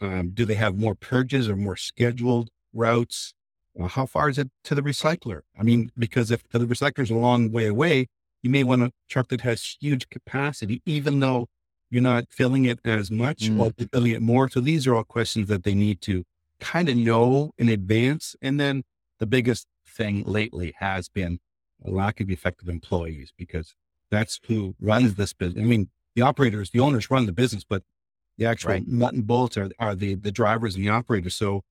Um, 0.00 0.30
do 0.30 0.44
they 0.44 0.54
have 0.54 0.78
more 0.78 0.94
purges 0.94 1.48
or 1.48 1.56
more 1.56 1.76
scheduled 1.76 2.50
routes? 2.72 3.34
Well, 3.74 3.88
how 3.88 4.06
far 4.06 4.28
is 4.28 4.38
it 4.38 4.50
to 4.64 4.74
the 4.76 4.82
recycler? 4.82 5.40
I 5.58 5.64
mean, 5.64 5.90
because 5.98 6.30
if 6.30 6.48
the 6.48 6.60
recycler 6.60 7.00
is 7.00 7.10
a 7.10 7.16
long 7.16 7.50
way 7.50 7.66
away, 7.66 8.06
you 8.42 8.50
may 8.50 8.62
want 8.62 8.82
a 8.82 8.92
truck 9.08 9.28
that 9.28 9.40
has 9.40 9.76
huge 9.80 10.08
capacity, 10.08 10.80
even 10.86 11.18
though 11.18 11.48
you're 11.90 12.02
not 12.02 12.26
filling 12.30 12.66
it 12.66 12.78
as 12.84 13.10
much 13.10 13.50
mm. 13.50 13.58
or 13.58 13.72
filling 13.92 14.12
it 14.12 14.22
more. 14.22 14.48
So 14.48 14.60
these 14.60 14.86
are 14.86 14.94
all 14.94 15.04
questions 15.04 15.48
that 15.48 15.64
they 15.64 15.74
need 15.74 16.00
to 16.02 16.24
kind 16.60 16.88
of 16.88 16.96
know 16.96 17.52
in 17.58 17.68
advance. 17.68 18.36
And 18.42 18.58
then 18.58 18.84
the 19.18 19.26
biggest 19.26 19.66
thing 19.86 20.22
lately 20.24 20.74
has 20.78 21.08
been 21.08 21.40
a 21.84 21.90
lack 21.90 22.20
of 22.20 22.30
effective 22.30 22.68
employees 22.68 23.32
because 23.36 23.74
that's 24.10 24.40
who 24.46 24.74
runs 24.80 25.14
this 25.14 25.32
business. 25.32 25.62
I 25.62 25.66
mean, 25.66 25.90
the 26.14 26.22
operators, 26.22 26.70
the 26.70 26.80
owners 26.80 27.10
run 27.10 27.26
the 27.26 27.32
business, 27.32 27.64
but 27.64 27.82
the 28.36 28.46
actual 28.46 28.70
right. 28.70 28.86
nut 28.86 29.14
and 29.14 29.26
bolts 29.26 29.56
are, 29.56 29.70
are 29.78 29.94
the, 29.94 30.14
the 30.14 30.32
drivers 30.32 30.74
and 30.74 30.84
the 30.84 30.88
operators. 30.88 31.34
So 31.34 31.62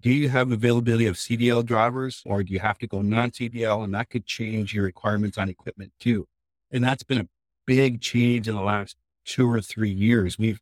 do 0.00 0.10
you 0.10 0.28
have 0.28 0.52
availability 0.52 1.06
of 1.06 1.16
CDL 1.16 1.64
drivers 1.64 2.22
or 2.26 2.42
do 2.42 2.52
you 2.52 2.58
have 2.60 2.78
to 2.78 2.86
go 2.86 3.02
non 3.02 3.30
CDL? 3.30 3.82
And 3.82 3.94
that 3.94 4.10
could 4.10 4.26
change 4.26 4.74
your 4.74 4.84
requirements 4.84 5.38
on 5.38 5.48
equipment 5.48 5.92
too. 5.98 6.26
And 6.70 6.84
that's 6.84 7.02
been 7.02 7.18
a 7.18 7.28
big 7.66 8.00
change 8.00 8.48
in 8.48 8.54
the 8.54 8.62
last 8.62 8.96
two 9.24 9.50
or 9.50 9.60
three 9.60 9.90
years. 9.90 10.38
We've, 10.38 10.60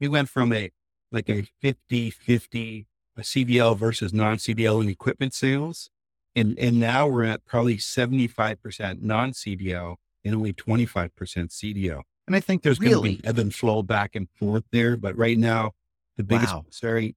we 0.00 0.08
went 0.08 0.28
from 0.28 0.52
a, 0.52 0.70
like 1.10 1.28
a 1.28 1.46
50, 1.60 2.10
50 2.10 2.86
a 3.16 3.22
CDL 3.22 3.76
versus 3.76 4.12
non-CDL 4.12 4.82
in 4.82 4.88
equipment 4.88 5.34
sales. 5.34 5.90
And, 6.34 6.58
and 6.58 6.78
now 6.78 7.08
we're 7.08 7.24
at 7.24 7.44
probably 7.46 7.78
75% 7.78 9.02
non-CDL 9.02 9.96
and 10.24 10.34
only 10.34 10.52
25% 10.52 11.10
CDL. 11.10 12.02
And 12.26 12.36
I 12.36 12.40
think 12.40 12.62
there's 12.62 12.80
really? 12.80 12.92
going 12.92 13.16
to 13.16 13.22
be 13.22 13.28
ebb 13.28 13.38
and 13.38 13.54
flow 13.54 13.82
back 13.82 14.14
and 14.14 14.28
forth 14.38 14.64
there. 14.72 14.96
But 14.96 15.16
right 15.16 15.38
now, 15.38 15.72
the 16.16 16.24
biggest 16.24 16.52
wow. 16.52 16.62
concern 16.62 17.12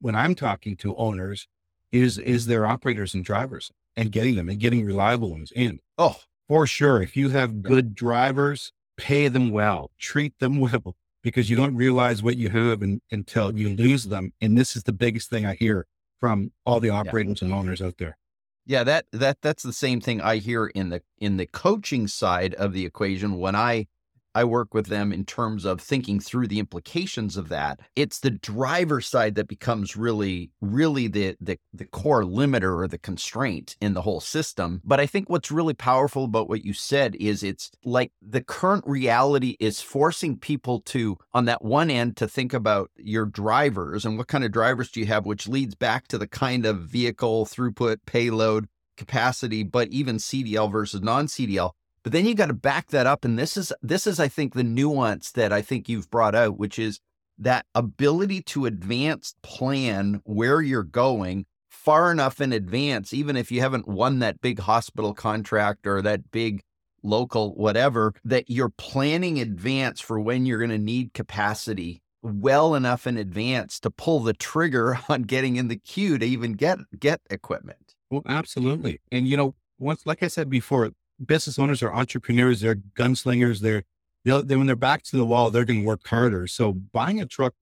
when 0.00 0.14
I'm 0.14 0.34
talking 0.34 0.76
to 0.76 0.96
owners 0.96 1.46
is, 1.92 2.18
is 2.18 2.46
their 2.46 2.66
operators 2.66 3.14
and 3.14 3.24
drivers 3.24 3.70
and 3.96 4.10
getting 4.10 4.36
them 4.36 4.48
and 4.48 4.58
getting 4.58 4.84
reliable 4.84 5.30
ones 5.30 5.52
in. 5.54 5.80
Oh, 5.98 6.16
for 6.48 6.66
sure. 6.66 7.02
If 7.02 7.16
you 7.16 7.30
have 7.30 7.62
good 7.62 7.94
drivers, 7.94 8.72
pay 8.96 9.28
them 9.28 9.50
well, 9.50 9.90
treat 9.98 10.38
them 10.38 10.58
well, 10.60 10.96
because 11.26 11.50
you 11.50 11.56
don't 11.56 11.74
realize 11.74 12.22
what 12.22 12.36
you 12.36 12.48
have 12.50 12.84
in, 12.84 13.00
until 13.10 13.52
you 13.58 13.70
lose 13.70 14.04
them. 14.04 14.32
And 14.40 14.56
this 14.56 14.76
is 14.76 14.84
the 14.84 14.92
biggest 14.92 15.28
thing 15.28 15.44
I 15.44 15.56
hear 15.56 15.84
from 16.20 16.52
all 16.64 16.78
the 16.78 16.90
operators 16.90 17.42
yeah. 17.42 17.46
and 17.46 17.54
owners 17.54 17.82
out 17.82 17.94
there. 17.98 18.16
Yeah, 18.64 18.84
that 18.84 19.06
that 19.10 19.38
that's 19.42 19.64
the 19.64 19.72
same 19.72 20.00
thing 20.00 20.20
I 20.20 20.36
hear 20.36 20.66
in 20.66 20.90
the 20.90 21.02
in 21.18 21.36
the 21.36 21.46
coaching 21.46 22.06
side 22.06 22.54
of 22.54 22.72
the 22.72 22.86
equation 22.86 23.38
when 23.38 23.56
I 23.56 23.88
I 24.36 24.44
work 24.44 24.74
with 24.74 24.88
them 24.88 25.14
in 25.14 25.24
terms 25.24 25.64
of 25.64 25.80
thinking 25.80 26.20
through 26.20 26.48
the 26.48 26.58
implications 26.58 27.38
of 27.38 27.48
that. 27.48 27.80
It's 27.96 28.18
the 28.18 28.30
driver 28.30 29.00
side 29.00 29.34
that 29.36 29.48
becomes 29.48 29.96
really, 29.96 30.50
really 30.60 31.08
the, 31.08 31.36
the, 31.40 31.58
the 31.72 31.86
core 31.86 32.22
limiter 32.22 32.78
or 32.78 32.86
the 32.86 32.98
constraint 32.98 33.76
in 33.80 33.94
the 33.94 34.02
whole 34.02 34.20
system. 34.20 34.82
But 34.84 35.00
I 35.00 35.06
think 35.06 35.30
what's 35.30 35.50
really 35.50 35.72
powerful 35.72 36.24
about 36.24 36.50
what 36.50 36.66
you 36.66 36.74
said 36.74 37.16
is 37.18 37.42
it's 37.42 37.70
like 37.82 38.12
the 38.20 38.42
current 38.42 38.84
reality 38.86 39.56
is 39.58 39.80
forcing 39.80 40.36
people 40.36 40.80
to, 40.80 41.16
on 41.32 41.46
that 41.46 41.64
one 41.64 41.90
end, 41.90 42.18
to 42.18 42.28
think 42.28 42.52
about 42.52 42.90
your 42.94 43.24
drivers 43.24 44.04
and 44.04 44.18
what 44.18 44.28
kind 44.28 44.44
of 44.44 44.52
drivers 44.52 44.90
do 44.90 45.00
you 45.00 45.06
have, 45.06 45.24
which 45.24 45.48
leads 45.48 45.74
back 45.74 46.08
to 46.08 46.18
the 46.18 46.28
kind 46.28 46.66
of 46.66 46.80
vehicle 46.80 47.46
throughput, 47.46 48.00
payload, 48.04 48.68
capacity, 48.98 49.62
but 49.62 49.88
even 49.88 50.16
CDL 50.16 50.70
versus 50.70 51.00
non 51.00 51.26
CDL. 51.26 51.72
But 52.06 52.12
then 52.12 52.24
you 52.24 52.36
got 52.36 52.46
to 52.46 52.54
back 52.54 52.90
that 52.90 53.08
up. 53.08 53.24
And 53.24 53.36
this 53.36 53.56
is, 53.56 53.72
this 53.82 54.06
is, 54.06 54.20
I 54.20 54.28
think, 54.28 54.54
the 54.54 54.62
nuance 54.62 55.32
that 55.32 55.52
I 55.52 55.60
think 55.60 55.88
you've 55.88 56.08
brought 56.08 56.36
out, 56.36 56.56
which 56.56 56.78
is 56.78 57.00
that 57.36 57.66
ability 57.74 58.42
to 58.42 58.64
advance 58.64 59.34
plan 59.42 60.20
where 60.22 60.62
you're 60.62 60.84
going 60.84 61.46
far 61.68 62.12
enough 62.12 62.40
in 62.40 62.52
advance, 62.52 63.12
even 63.12 63.36
if 63.36 63.50
you 63.50 63.60
haven't 63.60 63.88
won 63.88 64.20
that 64.20 64.40
big 64.40 64.60
hospital 64.60 65.14
contract 65.14 65.84
or 65.84 66.00
that 66.00 66.30
big 66.30 66.62
local 67.02 67.56
whatever, 67.56 68.14
that 68.24 68.48
you're 68.48 68.72
planning 68.78 69.40
advance 69.40 70.00
for 70.00 70.20
when 70.20 70.46
you're 70.46 70.60
going 70.60 70.70
to 70.70 70.78
need 70.78 71.12
capacity 71.12 72.02
well 72.22 72.76
enough 72.76 73.08
in 73.08 73.16
advance 73.16 73.80
to 73.80 73.90
pull 73.90 74.20
the 74.20 74.32
trigger 74.32 74.96
on 75.08 75.22
getting 75.22 75.56
in 75.56 75.66
the 75.66 75.76
queue 75.76 76.18
to 76.18 76.24
even 76.24 76.52
get 76.52 76.78
get 77.00 77.20
equipment. 77.30 77.96
Well, 78.12 78.22
absolutely. 78.28 79.00
And 79.10 79.26
you 79.26 79.36
know, 79.36 79.56
once 79.80 80.06
like 80.06 80.22
I 80.22 80.28
said 80.28 80.48
before, 80.48 80.92
business 81.24 81.58
owners 81.58 81.82
are 81.82 81.92
entrepreneurs, 81.92 82.60
they're 82.60 82.74
gunslingers, 82.74 83.60
they're 83.60 83.84
they'll, 84.24 84.44
when 84.44 84.66
they're 84.66 84.76
back 84.76 85.02
to 85.04 85.16
the 85.16 85.24
wall, 85.24 85.50
they're 85.50 85.64
going 85.64 85.80
to 85.80 85.86
work 85.86 86.06
harder. 86.06 86.46
So 86.46 86.72
buying 86.72 87.20
a 87.20 87.26
truck 87.26 87.54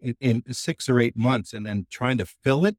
in, 0.00 0.16
in, 0.20 0.42
six 0.52 0.88
or 0.88 0.98
eight 0.98 1.16
months 1.16 1.52
and 1.52 1.64
then 1.64 1.86
trying 1.90 2.18
to 2.18 2.26
fill 2.26 2.64
it, 2.64 2.76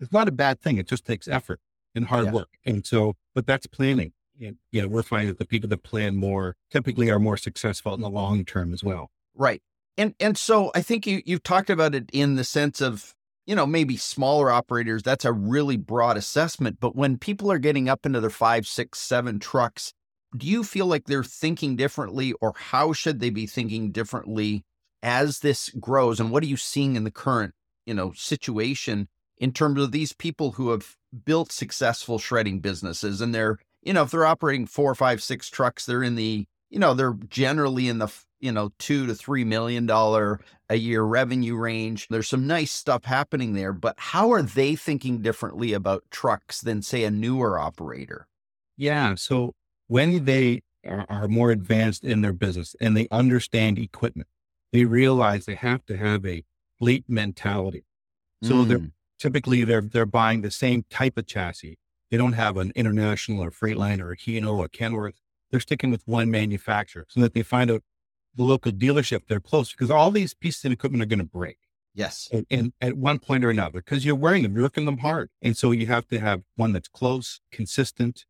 it's 0.00 0.12
not 0.12 0.28
a 0.28 0.32
bad 0.32 0.60
thing. 0.60 0.78
It 0.78 0.88
just 0.88 1.04
takes 1.06 1.28
effort 1.28 1.60
and 1.94 2.06
hard 2.06 2.26
yeah. 2.26 2.32
work. 2.32 2.48
And 2.66 2.84
so, 2.84 3.14
but 3.34 3.46
that's 3.46 3.66
planning. 3.66 4.12
And, 4.40 4.56
you 4.72 4.82
know, 4.82 4.88
we're 4.88 5.02
finding 5.02 5.28
that 5.28 5.38
the 5.38 5.46
people 5.46 5.68
that 5.70 5.84
plan 5.84 6.16
more 6.16 6.56
typically 6.70 7.10
are 7.10 7.20
more 7.20 7.36
successful 7.36 7.94
in 7.94 8.00
the 8.00 8.10
long 8.10 8.44
term 8.44 8.72
as 8.72 8.82
well. 8.82 9.10
Right. 9.34 9.62
And 9.96 10.14
and 10.18 10.36
so 10.36 10.72
I 10.74 10.82
think 10.82 11.06
you 11.06 11.22
you've 11.24 11.44
talked 11.44 11.70
about 11.70 11.94
it 11.94 12.10
in 12.12 12.34
the 12.34 12.42
sense 12.42 12.80
of 12.80 13.14
you 13.46 13.54
know 13.54 13.66
maybe 13.66 13.96
smaller 13.96 14.50
operators. 14.50 15.02
That's 15.02 15.24
a 15.24 15.32
really 15.32 15.76
broad 15.76 16.16
assessment. 16.16 16.78
But 16.80 16.96
when 16.96 17.18
people 17.18 17.50
are 17.50 17.58
getting 17.58 17.88
up 17.88 18.06
into 18.06 18.20
their 18.20 18.30
five, 18.30 18.66
six, 18.66 18.98
seven 18.98 19.38
trucks, 19.38 19.92
do 20.36 20.46
you 20.46 20.64
feel 20.64 20.86
like 20.86 21.04
they're 21.04 21.24
thinking 21.24 21.76
differently, 21.76 22.32
or 22.40 22.54
how 22.56 22.92
should 22.92 23.20
they 23.20 23.30
be 23.30 23.46
thinking 23.46 23.90
differently 23.90 24.64
as 25.02 25.40
this 25.40 25.70
grows? 25.80 26.20
And 26.20 26.30
what 26.30 26.42
are 26.42 26.46
you 26.46 26.56
seeing 26.56 26.96
in 26.96 27.04
the 27.04 27.10
current 27.10 27.54
you 27.86 27.94
know 27.94 28.12
situation 28.12 29.08
in 29.38 29.52
terms 29.52 29.80
of 29.80 29.92
these 29.92 30.12
people 30.12 30.52
who 30.52 30.70
have 30.70 30.96
built 31.24 31.52
successful 31.52 32.18
shredding 32.18 32.60
businesses 32.60 33.20
and 33.20 33.34
they're 33.34 33.58
you 33.82 33.92
know 33.92 34.02
if 34.02 34.10
they're 34.10 34.26
operating 34.26 34.66
four, 34.66 34.94
five, 34.94 35.22
six 35.22 35.48
trucks, 35.48 35.86
they're 35.86 36.02
in 36.02 36.16
the 36.16 36.46
you 36.70 36.78
know 36.78 36.94
they're 36.94 37.16
generally 37.28 37.88
in 37.88 37.98
the 37.98 38.12
you 38.44 38.52
know, 38.52 38.70
two 38.78 39.06
to 39.06 39.14
three 39.14 39.42
million 39.42 39.86
dollar 39.86 40.38
a 40.68 40.76
year 40.76 41.02
revenue 41.02 41.56
range. 41.56 42.08
There's 42.08 42.28
some 42.28 42.46
nice 42.46 42.70
stuff 42.70 43.04
happening 43.04 43.54
there, 43.54 43.72
but 43.72 43.94
how 43.96 44.32
are 44.32 44.42
they 44.42 44.76
thinking 44.76 45.22
differently 45.22 45.72
about 45.72 46.04
trucks 46.10 46.60
than, 46.60 46.82
say, 46.82 47.04
a 47.04 47.10
newer 47.10 47.58
operator? 47.58 48.26
Yeah. 48.76 49.14
So 49.14 49.54
when 49.86 50.26
they 50.26 50.62
are, 50.86 51.26
more 51.28 51.50
advanced 51.50 52.04
in 52.04 52.20
their 52.20 52.34
business 52.34 52.76
and 52.80 52.94
they 52.94 53.08
understand 53.10 53.78
equipment, 53.78 54.28
they 54.72 54.84
realize 54.84 55.46
they 55.46 55.54
have 55.54 55.86
to 55.86 55.96
have 55.96 56.26
a 56.26 56.44
fleet 56.78 57.04
mentality. 57.08 57.84
So 58.42 58.56
mm. 58.56 58.68
they're 58.68 58.90
typically 59.18 59.64
they're 59.64 59.80
they're 59.80 60.04
buying 60.04 60.42
the 60.42 60.50
same 60.50 60.84
type 60.90 61.16
of 61.16 61.26
chassis. 61.26 61.78
They 62.10 62.18
don't 62.18 62.34
have 62.34 62.58
an 62.58 62.72
international 62.74 63.42
or 63.42 63.50
Freightliner 63.50 64.00
or 64.00 64.12
a 64.12 64.16
Hino 64.16 64.58
or 64.58 64.68
Kenworth. 64.68 65.14
They're 65.50 65.60
sticking 65.60 65.90
with 65.90 66.02
one 66.04 66.30
manufacturer 66.30 67.06
so 67.08 67.20
that 67.20 67.32
they 67.32 67.42
find 67.42 67.70
out 67.70 67.82
the 68.36 68.42
local 68.42 68.72
dealership 68.72 69.22
they're 69.28 69.40
close 69.40 69.72
because 69.72 69.90
all 69.90 70.10
these 70.10 70.34
pieces 70.34 70.64
of 70.64 70.72
equipment 70.72 71.02
are 71.02 71.06
going 71.06 71.18
to 71.18 71.24
break. 71.24 71.58
Yes. 71.94 72.28
And, 72.32 72.46
and, 72.50 72.72
at 72.80 72.96
one 72.96 73.20
point 73.20 73.44
or 73.44 73.50
another, 73.50 73.80
because 73.80 74.04
you're 74.04 74.16
wearing 74.16 74.42
them, 74.42 74.54
you're 74.54 74.62
looking 74.62 74.84
them 74.84 74.98
hard. 74.98 75.30
And 75.40 75.56
so 75.56 75.70
you 75.70 75.86
have 75.86 76.08
to 76.08 76.18
have 76.18 76.42
one 76.56 76.72
that's 76.72 76.88
close, 76.88 77.40
consistent. 77.52 78.24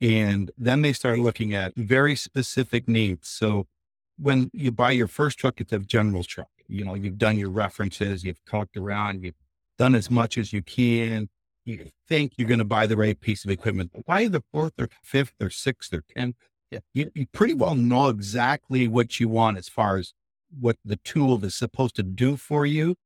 And 0.00 0.50
then 0.58 0.82
they 0.82 0.92
start 0.92 1.18
looking 1.18 1.54
at 1.54 1.74
very 1.76 2.14
specific 2.14 2.86
needs. 2.86 3.28
So 3.28 3.66
when 4.18 4.50
you 4.52 4.70
buy 4.70 4.90
your 4.90 5.08
first 5.08 5.38
truck, 5.38 5.60
it's 5.60 5.72
a 5.72 5.78
general 5.78 6.24
truck. 6.24 6.50
You 6.68 6.84
know, 6.84 6.94
you've 6.94 7.16
done 7.16 7.38
your 7.38 7.50
references, 7.50 8.24
you've 8.24 8.44
talked 8.44 8.76
around, 8.76 9.22
you've 9.22 9.34
done 9.78 9.94
as 9.94 10.10
much 10.10 10.36
as 10.36 10.52
you 10.52 10.62
can. 10.62 11.30
You 11.64 11.90
think 12.06 12.34
you're 12.36 12.48
going 12.48 12.58
to 12.58 12.64
buy 12.64 12.86
the 12.86 12.96
right 12.96 13.18
piece 13.18 13.44
of 13.44 13.50
equipment. 13.50 13.90
Why 14.04 14.28
the 14.28 14.42
fourth 14.52 14.74
or 14.78 14.88
fifth 15.02 15.34
or 15.40 15.50
sixth 15.50 15.92
or 15.92 16.02
tenth 16.14 16.36
yeah. 16.70 16.80
You, 16.94 17.10
you 17.14 17.26
pretty 17.26 17.54
well 17.54 17.74
know 17.74 18.08
exactly 18.08 18.88
what 18.88 19.20
you 19.20 19.28
want 19.28 19.58
as 19.58 19.68
far 19.68 19.98
as 19.98 20.12
what 20.58 20.76
the 20.84 20.96
tool 20.96 21.44
is 21.44 21.54
supposed 21.54 21.96
to 21.96 22.02
do 22.02 22.36
for 22.36 22.66
you. 22.66 22.96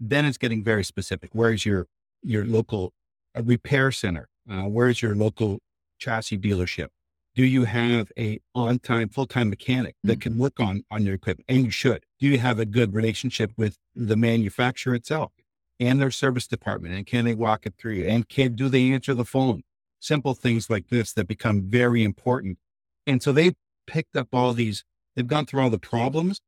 Then 0.00 0.24
it's 0.24 0.38
getting 0.38 0.64
very 0.64 0.84
specific. 0.84 1.30
Where's 1.32 1.64
your 1.64 1.86
your 2.22 2.44
local 2.44 2.92
uh, 3.36 3.42
repair 3.42 3.92
center? 3.92 4.28
Uh, 4.50 4.62
where's 4.62 5.00
your 5.00 5.14
local 5.14 5.60
chassis 5.98 6.38
dealership? 6.38 6.88
Do 7.34 7.44
you 7.44 7.64
have 7.64 8.12
a 8.18 8.40
on 8.54 8.78
time, 8.78 9.08
full 9.08 9.26
time 9.26 9.50
mechanic 9.50 9.96
that 10.04 10.20
can 10.20 10.38
work 10.38 10.60
on 10.60 10.82
on 10.90 11.04
your 11.04 11.14
equipment? 11.14 11.46
And 11.48 11.64
you 11.64 11.70
should. 11.70 12.04
Do 12.18 12.26
you 12.26 12.38
have 12.38 12.58
a 12.58 12.66
good 12.66 12.94
relationship 12.94 13.52
with 13.56 13.76
the 13.94 14.16
manufacturer 14.16 14.94
itself 14.94 15.32
and 15.80 16.00
their 16.00 16.10
service 16.10 16.46
department? 16.46 16.94
And 16.94 17.06
can 17.06 17.24
they 17.24 17.34
walk 17.34 17.66
it 17.66 17.74
through 17.78 17.94
you? 17.94 18.06
And 18.06 18.28
can 18.28 18.54
do 18.54 18.68
they 18.68 18.92
answer 18.92 19.14
the 19.14 19.24
phone? 19.24 19.62
Simple 20.00 20.34
things 20.34 20.68
like 20.68 20.88
this 20.88 21.12
that 21.14 21.26
become 21.26 21.62
very 21.62 22.04
important 22.04 22.58
and 23.06 23.22
so 23.22 23.32
they 23.32 23.52
picked 23.86 24.16
up 24.16 24.28
all 24.32 24.52
these, 24.52 24.84
they've 25.14 25.26
gone 25.26 25.46
through 25.46 25.62
all 25.62 25.70
the 25.70 25.78
problems 25.78 26.40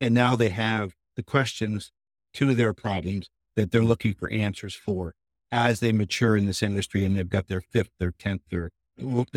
and 0.00 0.14
now 0.14 0.36
they 0.36 0.48
have 0.50 0.94
the 1.16 1.22
questions 1.22 1.92
to 2.34 2.54
their 2.54 2.72
problems 2.72 3.28
that 3.56 3.70
they're 3.70 3.82
looking 3.82 4.14
for 4.14 4.30
answers 4.30 4.74
for 4.74 5.14
as 5.50 5.80
they 5.80 5.92
mature 5.92 6.36
in 6.36 6.46
this 6.46 6.62
industry 6.62 7.04
and 7.04 7.16
they've 7.16 7.28
got 7.28 7.48
their 7.48 7.60
fifth, 7.60 7.90
their 7.98 8.12
10th, 8.12 8.40
their 8.50 8.70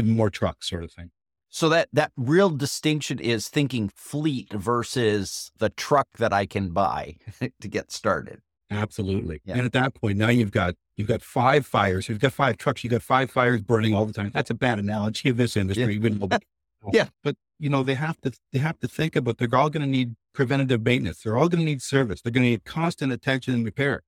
more 0.04 0.30
trucks 0.30 0.70
sort 0.70 0.84
of 0.84 0.92
thing. 0.92 1.12
So 1.54 1.68
that 1.68 1.90
that 1.92 2.14
real 2.16 2.50
distinction 2.50 3.20
is 3.20 3.50
thinking 3.50 3.90
fleet 3.94 4.54
versus 4.54 5.52
the 5.58 5.70
truck 5.70 6.08
that 6.18 6.32
I 6.32 6.46
can 6.46 6.70
buy 6.70 7.18
to 7.60 7.68
get 7.68 7.92
started. 7.92 8.40
Absolutely. 8.70 9.42
Yeah. 9.44 9.56
And 9.56 9.66
at 9.66 9.74
that 9.74 9.94
point, 9.94 10.18
now 10.18 10.30
you've 10.30 10.52
got 10.52 10.76
you've 10.96 11.10
got 11.10 11.22
five 11.22 11.66
fires. 11.66 12.08
You've 12.08 12.22
got 12.22 12.32
five 12.32 12.56
trucks. 12.56 12.86
You've 12.86 12.92
got 12.92 13.02
five 13.02 13.30
fires 13.30 13.62
burning 13.62 13.94
all 13.94 14.06
the 14.06 14.14
time. 14.14 14.32
That's 14.34 14.50
a 14.50 14.54
bad 14.54 14.80
analogy 14.80 15.28
of 15.28 15.36
this 15.36 15.58
industry. 15.58 16.00
Yeah. 16.02 16.38
Yeah. 16.92 17.10
But 17.24 17.36
you 17.60 17.70
know, 17.70 17.84
they 17.84 17.94
have 17.94 18.20
to 18.22 18.32
they 18.52 18.60
have 18.60 18.80
to 18.80 18.88
think 18.88 19.16
about 19.16 19.38
they're 19.38 19.54
all 19.54 19.70
going 19.70 19.86
to 19.86 19.90
need 19.90 20.16
preventative 20.34 20.84
maintenance. 20.84 21.22
They're 21.22 21.38
all 21.38 21.50
going 21.50 21.60
to 21.60 21.66
need 21.66 21.82
service. 21.82 22.22
They're 22.22 22.32
going 22.32 22.44
to 22.44 22.50
need 22.50 22.64
constant 22.64 23.12
attention 23.12 23.54
and 23.54 23.66
repair. 23.66 24.02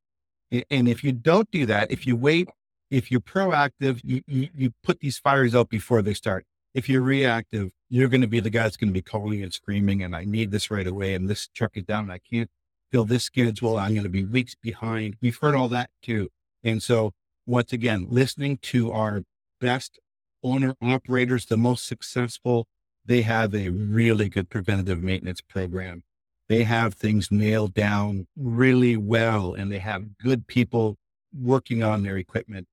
And 0.69 0.87
if 0.87 1.03
you 1.03 1.11
don't 1.11 1.49
do 1.51 1.65
that, 1.65 1.91
if 1.91 2.05
you 2.05 2.15
wait, 2.15 2.47
if 2.91 3.11
you're 3.11 3.21
proactive, 3.21 4.01
you, 4.03 4.21
you, 4.27 4.49
you 4.55 4.73
put 4.83 4.99
these 4.99 5.17
fires 5.17 5.55
out 5.55 5.69
before 5.69 6.03
they 6.03 6.13
start. 6.13 6.45
If 6.75 6.87
you're 6.87 7.01
reactive, 7.01 7.71
you're 7.89 8.07
going 8.07 8.21
to 8.21 8.27
be 8.27 8.39
the 8.39 8.49
guy 8.49 8.63
that's 8.63 8.77
going 8.77 8.89
to 8.89 8.93
be 8.93 9.01
calling 9.01 9.41
and 9.41 9.53
screaming, 9.53 10.03
and 10.03 10.15
I 10.15 10.25
need 10.25 10.51
this 10.51 10.69
right 10.69 10.85
away, 10.85 11.13
and 11.13 11.27
this 11.27 11.47
truck 11.47 11.71
is 11.75 11.83
down, 11.83 12.03
and 12.03 12.11
I 12.11 12.19
can't 12.19 12.49
fill 12.91 13.05
this 13.05 13.23
schedule. 13.23 13.77
I'm 13.77 13.91
going 13.91 14.03
to 14.03 14.09
be 14.09 14.25
weeks 14.25 14.55
behind. 14.55 15.17
We've 15.21 15.37
heard 15.37 15.55
all 15.55 15.67
that 15.69 15.89
too. 16.01 16.29
And 16.63 16.81
so 16.81 17.13
once 17.45 17.73
again, 17.73 18.07
listening 18.09 18.57
to 18.63 18.91
our 18.91 19.23
best 19.59 19.99
owner 20.43 20.75
operators, 20.81 21.45
the 21.45 21.57
most 21.57 21.85
successful, 21.85 22.67
they 23.05 23.21
have 23.21 23.53
a 23.53 23.69
really 23.69 24.29
good 24.29 24.49
preventative 24.49 25.01
maintenance 25.01 25.41
program. 25.41 26.03
They 26.49 26.63
have 26.63 26.93
things 26.93 27.31
nailed 27.31 27.73
down 27.73 28.27
really 28.35 28.97
well 28.97 29.53
and 29.53 29.71
they 29.71 29.79
have 29.79 30.17
good 30.17 30.47
people 30.47 30.97
working 31.33 31.83
on 31.83 32.03
their 32.03 32.17
equipment 32.17 32.67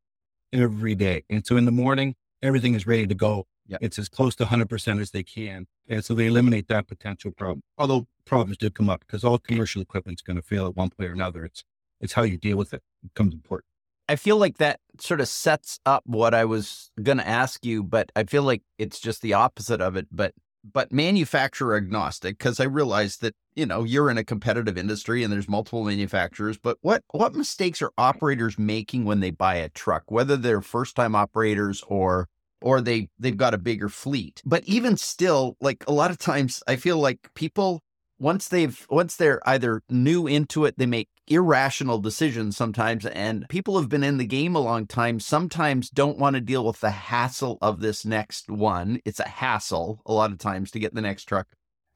every 0.52 0.94
day. 0.94 1.24
And 1.30 1.46
so 1.46 1.56
in 1.56 1.64
the 1.64 1.72
morning, 1.72 2.16
everything 2.42 2.74
is 2.74 2.86
ready 2.86 3.06
to 3.06 3.14
go. 3.14 3.46
Yep. 3.68 3.80
It's 3.82 3.98
as 3.98 4.08
close 4.08 4.34
to 4.36 4.46
100% 4.46 5.00
as 5.00 5.12
they 5.12 5.22
can. 5.22 5.66
And 5.88 6.04
so 6.04 6.14
they 6.14 6.26
eliminate 6.26 6.66
that 6.68 6.88
potential 6.88 7.30
problem. 7.30 7.62
Although 7.78 8.08
problems 8.24 8.56
do 8.56 8.68
come 8.70 8.90
up 8.90 9.00
because 9.00 9.22
all 9.22 9.38
commercial 9.38 9.80
equipment 9.80 10.18
is 10.18 10.22
going 10.22 10.36
to 10.36 10.42
fail 10.42 10.66
at 10.66 10.76
one 10.76 10.90
point 10.90 11.08
or 11.08 11.12
another. 11.12 11.44
It's, 11.44 11.62
it's 12.00 12.14
how 12.14 12.22
you 12.22 12.36
deal 12.36 12.56
with 12.56 12.74
it 12.74 12.82
becomes 13.02 13.32
important. 13.32 13.69
I 14.10 14.16
feel 14.16 14.38
like 14.38 14.58
that 14.58 14.80
sort 14.98 15.20
of 15.20 15.28
sets 15.28 15.78
up 15.86 16.02
what 16.04 16.34
I 16.34 16.44
was 16.44 16.90
going 17.00 17.18
to 17.18 17.28
ask 17.28 17.64
you, 17.64 17.84
but 17.84 18.10
I 18.16 18.24
feel 18.24 18.42
like 18.42 18.62
it's 18.76 18.98
just 18.98 19.22
the 19.22 19.34
opposite 19.34 19.80
of 19.80 19.94
it. 19.94 20.08
But 20.10 20.34
but 20.64 20.90
manufacturer 20.90 21.76
agnostic 21.76 22.36
because 22.36 22.58
I 22.58 22.64
realize 22.64 23.18
that 23.18 23.36
you 23.54 23.66
know 23.66 23.84
you're 23.84 24.10
in 24.10 24.18
a 24.18 24.24
competitive 24.24 24.76
industry 24.76 25.22
and 25.22 25.32
there's 25.32 25.48
multiple 25.48 25.84
manufacturers. 25.84 26.58
But 26.58 26.78
what 26.80 27.04
what 27.12 27.36
mistakes 27.36 27.80
are 27.82 27.92
operators 27.96 28.58
making 28.58 29.04
when 29.04 29.20
they 29.20 29.30
buy 29.30 29.54
a 29.54 29.68
truck, 29.68 30.10
whether 30.10 30.36
they're 30.36 30.60
first 30.60 30.96
time 30.96 31.14
operators 31.14 31.84
or 31.86 32.26
or 32.60 32.80
they 32.80 33.10
they've 33.20 33.36
got 33.36 33.54
a 33.54 33.58
bigger 33.58 33.88
fleet. 33.88 34.42
But 34.44 34.64
even 34.64 34.96
still, 34.96 35.56
like 35.60 35.84
a 35.86 35.92
lot 35.92 36.10
of 36.10 36.18
times 36.18 36.64
I 36.66 36.74
feel 36.74 36.98
like 36.98 37.32
people 37.34 37.80
once 38.20 38.48
they've 38.48 38.86
once 38.90 39.16
they're 39.16 39.40
either 39.48 39.82
new 39.88 40.26
into 40.26 40.66
it, 40.66 40.78
they 40.78 40.86
make 40.86 41.08
irrational 41.26 41.98
decisions 41.98 42.56
sometimes 42.56 43.06
and 43.06 43.48
people 43.48 43.78
have 43.80 43.88
been 43.88 44.04
in 44.04 44.18
the 44.18 44.26
game 44.26 44.54
a 44.54 44.60
long 44.60 44.86
time 44.86 45.20
sometimes 45.20 45.88
don't 45.88 46.18
want 46.18 46.34
to 46.34 46.40
deal 46.40 46.64
with 46.64 46.80
the 46.80 46.90
hassle 46.90 47.56
of 47.62 47.80
this 47.80 48.04
next 48.04 48.50
one. 48.50 49.00
It's 49.04 49.20
a 49.20 49.28
hassle 49.28 50.02
a 50.04 50.12
lot 50.12 50.32
of 50.32 50.38
times 50.38 50.70
to 50.72 50.78
get 50.78 50.94
the 50.94 51.00
next 51.00 51.24
truck. 51.24 51.46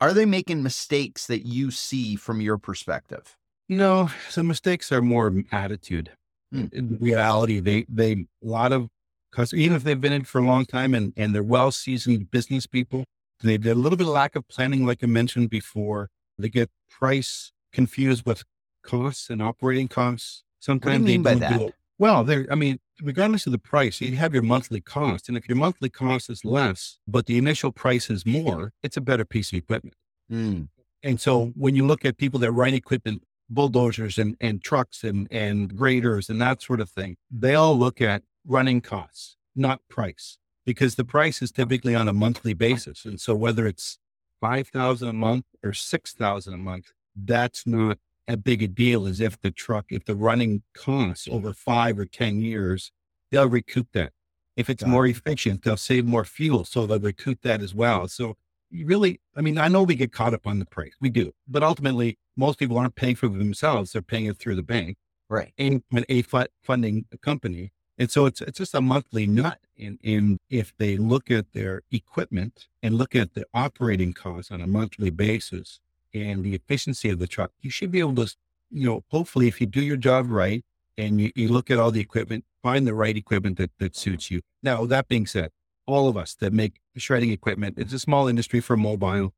Are 0.01 0.13
they 0.13 0.25
making 0.25 0.63
mistakes 0.63 1.27
that 1.27 1.47
you 1.47 1.71
see 1.71 2.17
from 2.17 2.41
your 2.41 2.59
perspective? 2.59 3.37
No, 3.69 4.11
the 4.35 4.43
mistakes 4.43 4.91
are 4.93 5.03
more 5.03 5.45
attitude. 5.53 6.11
Hmm. 6.53 6.67
In 6.73 6.99
reality, 7.01 7.61
they 7.61 7.87
they 7.89 8.13
a 8.13 8.27
lot 8.43 8.73
of 8.73 8.89
customers, 9.33 9.63
even 9.63 9.77
if 9.77 9.85
they've 9.85 10.01
been 10.01 10.13
in 10.13 10.25
for 10.25 10.41
a 10.41 10.45
long 10.45 10.65
time 10.65 10.95
and 10.95 11.13
and 11.17 11.35
they're 11.35 11.43
well 11.43 11.71
seasoned 11.71 12.31
business 12.31 12.67
people, 12.67 13.05
they 13.43 13.53
have 13.53 13.67
a 13.67 13.75
little 13.75 13.97
bit 13.97 14.07
of 14.07 14.13
lack 14.13 14.37
of 14.37 14.47
planning, 14.49 14.87
like 14.87 15.03
I 15.03 15.07
mentioned 15.07 15.51
before. 15.51 16.11
They 16.39 16.49
get 16.49 16.71
price 16.89 17.53
confused 17.73 18.27
with 18.27 18.45
costs 18.83 19.31
and 19.31 19.43
operating 19.43 19.89
costs. 19.89 20.45
Sometimes 20.61 21.05
mean 21.05 21.23
they 21.23 21.35
by 21.35 21.39
don't 21.41 21.53
do 21.53 21.59
that? 21.59 21.69
it- 21.69 21.75
Well, 21.99 22.25
there. 22.25 22.47
I 22.51 22.55
mean, 22.55 22.79
regardless 23.03 23.47
of 23.47 23.53
the 23.53 23.59
price, 23.59 24.01
you 24.01 24.17
have 24.17 24.33
your 24.33 24.43
monthly 24.43 24.81
cost, 24.81 25.29
and 25.29 25.37
if 25.37 25.49
your 25.49 25.57
monthly 25.57 25.91
cost 25.91 26.31
is 26.31 26.45
less, 26.45 26.99
but 27.07 27.27
the 27.27 27.39
initial 27.39 27.73
price 27.73 28.11
is 28.11 28.25
more, 28.27 28.73
it's 28.83 28.97
a 28.97 29.01
better 29.01 29.25
piece 29.25 29.53
of 29.53 29.59
equipment. 29.59 29.95
Hmm. 30.29 30.63
And 31.03 31.21
so 31.21 31.53
when 31.55 31.77
you 31.77 31.87
look 31.87 32.05
at 32.05 32.17
people 32.17 32.41
that 32.41 32.53
run 32.53 32.73
equipment, 32.75 33.23
bulldozers 33.51 34.17
and, 34.17 34.37
and 34.41 34.63
trucks 34.63 35.05
and, 35.05 35.29
and 35.31 35.77
graders 35.77 36.31
and 36.31 36.41
that 36.41 36.63
sort 36.63 36.81
of 36.81 36.89
thing, 36.89 37.17
they 37.31 37.55
all 37.55 37.77
look 37.79 38.01
at 38.01 38.23
running 38.47 38.81
costs, 38.81 39.37
not 39.55 39.81
price, 39.89 40.39
because 40.65 40.95
the 40.95 41.05
price 41.05 41.43
is 41.43 41.53
typically 41.53 41.95
on 41.95 42.09
a 42.09 42.13
monthly 42.15 42.55
basis. 42.55 43.05
And 43.05 43.21
so 43.21 43.35
whether 43.35 43.67
it's 43.67 43.99
5,000 44.45 45.09
a 45.09 45.13
month 45.15 45.47
or 45.63 45.73
6,000 45.73 46.53
a 46.53 46.57
month, 46.59 46.93
that's 47.17 47.67
not 47.67 47.97
a 48.29 48.37
big 48.37 48.63
a 48.63 48.69
deal 48.69 49.07
as 49.07 49.19
if 49.19 49.41
the 49.41 49.51
truck, 49.51 49.87
if 49.89 50.05
the 50.05 50.15
running 50.15 50.63
costs 50.75 51.27
over 51.31 51.55
five 51.55 51.99
or 51.99 52.05
10 52.05 52.43
years, 52.43 52.93
they'll 53.31 53.49
recoup 53.49 53.87
that. 53.95 54.13
If 54.55 54.69
it's 54.69 54.83
Got 54.83 54.91
more 54.91 55.07
efficient, 55.07 55.63
they'll 55.63 55.79
save 55.79 56.05
more 56.05 56.27
fuel. 56.27 56.67
So 56.67 56.87
they'll 56.87 57.01
recoup 57.01 57.41
that 57.41 57.63
as 57.63 57.75
well. 57.75 58.07
So 58.07 58.37
you 58.71 58.85
really, 58.85 59.19
I 59.35 59.41
mean, 59.41 59.57
I 59.57 59.69
know 59.69 59.83
we 59.83 59.95
get 59.95 60.13
caught 60.13 60.35
up 60.35 60.47
on 60.47 60.59
the 60.59 60.67
price. 60.67 60.93
We 61.01 61.09
do. 61.09 61.33
But 61.49 61.63
ultimately, 61.63 62.19
most 62.37 62.59
people 62.59 62.77
aren't 62.77 62.97
paying 62.97 63.17
for 63.17 63.29
themselves. 63.29 63.93
They're 63.93 64.03
paying 64.03 64.27
it 64.27 64.37
through 64.37 64.57
the 64.57 64.63
bank 64.63 64.99
Right. 65.31 65.55
and 65.57 65.83
an 65.93 66.05
a 66.11 66.21
fu- 66.21 66.45
funding 66.63 67.07
company. 67.23 67.73
And 67.99 68.11
so 68.11 68.27
it's 68.27 68.41
it's 68.41 68.59
just 68.59 68.75
a 68.75 68.81
monthly 68.81 69.27
nut. 69.27 69.59
And, 69.79 69.99
and 70.05 70.39
if 70.51 70.73
they 70.77 70.97
look 70.97 71.31
at 71.31 71.53
their 71.53 71.83
equipment 71.93 72.67
and 72.83 72.97
look 72.97 73.15
at 73.15 73.35
the 73.35 73.45
operating 73.55 74.13
costs 74.13 74.51
on 74.51 74.61
a 74.61 74.67
monthly 74.67 75.11
basis 75.11 75.81
and 76.13 76.45
the 76.45 76.55
efficiency 76.55 77.09
of 77.11 77.19
the 77.19 77.27
truck, 77.27 77.53
you 77.61 77.71
should 77.71 77.91
be 77.91 78.01
able 78.01 78.15
to, 78.27 78.35
you 78.71 78.87
know, 78.87 79.05
hopefully 79.11 79.49
if 79.49 79.61
you 79.61 79.67
do 79.67 79.83
your 79.83 79.97
job 79.97 80.31
right 80.31 80.65
and 80.99 81.21
you, 81.21 81.31
you 81.35 81.49
look 81.49 81.71
at 81.71 81.79
all 81.79 81.91
the 81.91 82.01
equipment, 82.01 82.45
find 82.63 82.87
the 82.87 82.95
right 82.95 83.17
equipment 83.17 83.59
that, 83.59 83.71
that 83.79 83.97
suits 83.97 84.31
you. 84.31 84.41
Now, 84.63 84.87
that 84.87 85.09
being 85.09 85.27
said, 85.27 85.51
all 85.87 86.09
of 86.09 86.17
us 86.17 86.35
that 86.37 86.53
make 86.53 86.81
shredding 86.97 87.31
equipment, 87.31 87.79
it's 87.79 87.93
a 87.93 87.99
small 87.99 88.27
industry 88.29 88.61
for 88.61 88.77
mobile. 88.77 89.33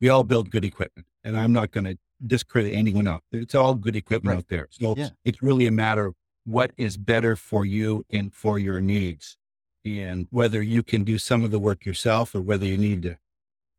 We 0.00 0.08
all 0.08 0.22
build 0.24 0.50
good 0.50 0.64
equipment. 0.64 1.06
And 1.24 1.36
I'm 1.36 1.52
not 1.52 1.72
going 1.72 1.84
to 1.84 1.98
discredit 2.26 2.72
anyone 2.74 3.08
else. 3.08 3.22
It's 3.32 3.54
all 3.54 3.74
good 3.74 3.96
equipment 3.96 4.32
Right. 4.34 4.38
out 4.38 4.48
there. 4.48 4.68
So 4.70 4.94
Yeah. 4.96 5.10
it's 5.24 5.42
really 5.42 5.66
a 5.66 5.70
matter 5.72 6.06
of 6.06 6.14
what 6.48 6.70
is 6.78 6.96
better 6.96 7.36
for 7.36 7.66
you 7.66 8.04
and 8.10 8.32
for 8.32 8.58
your 8.58 8.80
needs. 8.80 9.36
And 9.84 10.26
whether 10.30 10.62
you 10.62 10.82
can 10.82 11.04
do 11.04 11.18
some 11.18 11.44
of 11.44 11.50
the 11.50 11.58
work 11.58 11.84
yourself 11.84 12.34
or 12.34 12.40
whether 12.40 12.64
you 12.64 12.78
need 12.78 13.02
to 13.02 13.18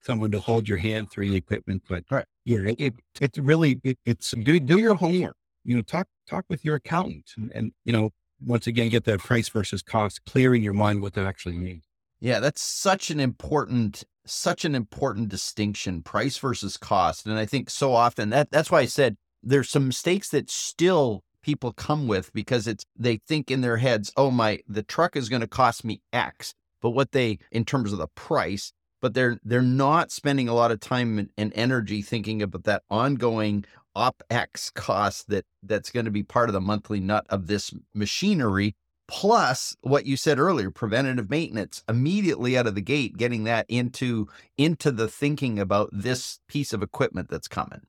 someone 0.02 0.32
to 0.32 0.40
hold 0.40 0.70
your 0.70 0.78
hand 0.78 1.12
through 1.12 1.30
the 1.30 1.36
equipment. 1.36 1.84
But 1.90 2.04
Right. 2.10 2.26
yeah, 2.46 2.60
it, 2.60 2.76
it 2.80 2.94
it's 3.20 3.38
really 3.38 3.80
it, 3.84 3.98
it's 4.06 4.32
do 4.32 4.60
do 4.60 4.78
your 4.80 4.96
homework. 4.96 5.36
You 5.66 5.76
know, 5.76 5.82
talk 5.82 6.08
talk 6.28 6.46
with 6.48 6.64
your 6.64 6.76
accountant 6.76 7.32
and, 7.36 7.52
and 7.54 7.72
you 7.86 7.92
know, 7.92 8.12
once 8.46 8.68
again 8.68 8.90
get 8.90 9.04
that 9.06 9.20
price 9.20 9.50
versus 9.50 9.82
cost 9.82 10.24
clear 10.26 10.56
in 10.56 10.64
your 10.64 10.74
mind 10.74 11.02
what 11.02 11.14
that 11.14 11.26
actually 11.26 11.58
means. 11.58 11.84
Yeah, 12.20 12.40
that's 12.40 12.62
such 12.62 13.10
an 13.10 13.20
important 13.20 14.04
such 14.26 14.64
an 14.64 14.76
important 14.76 15.30
distinction, 15.30 16.04
price 16.04 16.38
versus 16.38 16.78
cost. 16.78 17.26
And 17.26 17.38
I 17.38 17.46
think 17.46 17.70
so 17.70 17.94
often 17.94 18.30
that 18.30 18.52
that's 18.52 18.70
why 18.70 18.82
I 18.82 18.86
said 18.86 19.18
there's 19.42 19.70
some 19.70 19.88
mistakes 19.88 20.30
that 20.30 20.50
still 20.50 21.24
people 21.44 21.74
come 21.74 22.08
with 22.08 22.32
because 22.34 22.68
it's 22.68 22.86
they 22.98 23.18
think 23.28 23.52
in 23.52 23.62
their 23.62 23.78
heads, 23.78 24.12
"Oh 24.18 24.32
my, 24.32 24.60
the 24.68 24.84
truck 24.84 25.16
is 25.16 25.30
going 25.30 25.42
to 25.42 25.48
cost 25.48 25.84
me 25.84 26.02
X." 26.14 26.54
But 26.82 26.92
what 26.92 27.12
they 27.12 27.40
in 27.52 27.66
terms 27.66 27.92
of 27.92 28.00
the 28.00 28.08
price, 28.08 28.72
but 29.02 29.14
they're 29.14 29.38
they're 29.44 29.62
not 29.62 30.12
spending 30.12 30.48
a 30.48 30.54
lot 30.54 30.72
of 30.72 30.80
time 30.80 31.30
and, 31.38 31.54
energy 31.56 32.02
thinking 32.02 32.42
about 32.42 32.64
that 32.66 32.84
ongoing 32.90 33.66
OpEx 33.96 34.74
cost 34.74 35.30
that 35.30 35.46
that's 35.64 35.92
going 35.92 36.06
to 36.06 36.12
be 36.12 36.24
part 36.24 36.50
of 36.50 36.54
the 36.54 36.62
monthly 36.62 37.00
nut 37.00 37.26
of 37.30 37.48
this 37.48 37.74
machinery 37.94 38.76
plus 39.10 39.76
what 39.82 40.06
you 40.06 40.16
said 40.16 40.38
earlier 40.38 40.70
preventative 40.70 41.30
maintenance 41.32 41.84
immediately 41.90 42.56
out 42.56 42.68
of 42.68 42.76
the 42.76 42.82
gate 42.82 43.18
getting 43.18 43.44
that 43.44 43.66
into 43.68 44.28
into 44.56 44.92
the 44.92 45.08
thinking 45.08 45.58
about 45.58 45.90
this 45.92 46.40
piece 46.48 46.74
of 46.74 46.84
equipment 46.84 47.28
that's 47.28 47.48
coming 47.48 47.82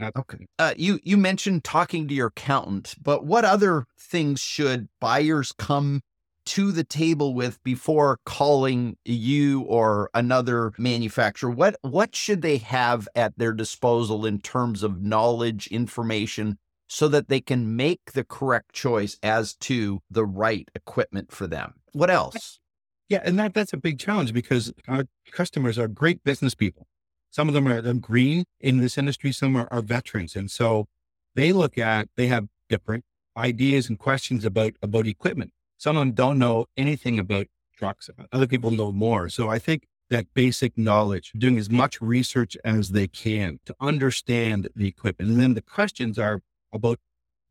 Okay. 0.00 0.46
uh, 0.58 0.74
you 0.76 0.98
you 1.02 1.16
mentioned 1.16 1.64
talking 1.64 2.08
to 2.08 2.14
your 2.14 2.28
accountant 2.28 2.94
but 3.02 3.24
what 3.24 3.44
other 3.44 3.86
things 3.98 4.40
should 4.40 4.88
buyers 5.00 5.52
come 5.52 6.00
to 6.44 6.72
the 6.72 6.84
table 6.84 7.34
with 7.34 7.62
before 7.62 8.18
calling 8.24 8.96
you 9.04 9.62
or 9.62 10.08
another 10.14 10.72
manufacturer 10.78 11.50
what 11.50 11.76
what 11.82 12.14
should 12.14 12.42
they 12.42 12.56
have 12.56 13.06
at 13.14 13.36
their 13.36 13.52
disposal 13.52 14.24
in 14.24 14.40
terms 14.40 14.82
of 14.82 15.02
knowledge 15.02 15.66
information 15.68 16.58
so 16.90 17.06
that 17.06 17.28
they 17.28 17.40
can 17.40 17.76
make 17.76 18.12
the 18.12 18.24
correct 18.24 18.72
choice 18.72 19.18
as 19.22 19.54
to 19.54 20.00
the 20.10 20.24
right 20.24 20.70
equipment 20.74 21.30
for 21.30 21.46
them 21.46 21.74
what 21.92 22.10
else 22.10 22.58
Yeah, 23.08 23.22
and 23.24 23.38
that 23.38 23.54
that's 23.54 23.72
a 23.72 23.78
big 23.78 23.98
challenge 23.98 24.32
because 24.34 24.72
our 24.86 25.04
customers 25.32 25.78
are 25.78 25.88
great 25.88 26.22
business 26.24 26.54
people. 26.54 26.86
Some 27.38 27.46
of 27.46 27.54
them 27.54 27.68
are 27.68 27.78
um, 27.88 28.00
green 28.00 28.42
in 28.58 28.78
this 28.78 28.98
industry, 28.98 29.30
some 29.30 29.54
are, 29.54 29.68
are 29.70 29.80
veterans. 29.80 30.34
And 30.34 30.50
so 30.50 30.86
they 31.36 31.52
look 31.52 31.78
at 31.78 32.08
they 32.16 32.26
have 32.26 32.48
different 32.68 33.04
ideas 33.36 33.88
and 33.88 33.96
questions 33.96 34.44
about 34.44 34.72
about 34.82 35.06
equipment. 35.06 35.52
Some 35.76 35.96
of 35.96 36.00
them 36.00 36.14
don't 36.14 36.40
know 36.40 36.66
anything 36.76 37.16
about 37.16 37.46
trucks. 37.76 38.10
Other 38.32 38.48
people 38.48 38.72
know 38.72 38.90
more. 38.90 39.28
So 39.28 39.48
I 39.48 39.60
think 39.60 39.86
that 40.10 40.26
basic 40.34 40.76
knowledge, 40.76 41.30
doing 41.38 41.58
as 41.58 41.70
much 41.70 42.00
research 42.00 42.56
as 42.64 42.88
they 42.88 43.06
can 43.06 43.60
to 43.66 43.76
understand 43.78 44.68
the 44.74 44.88
equipment. 44.88 45.30
And 45.30 45.40
then 45.40 45.54
the 45.54 45.62
questions 45.62 46.18
are 46.18 46.40
about 46.72 46.98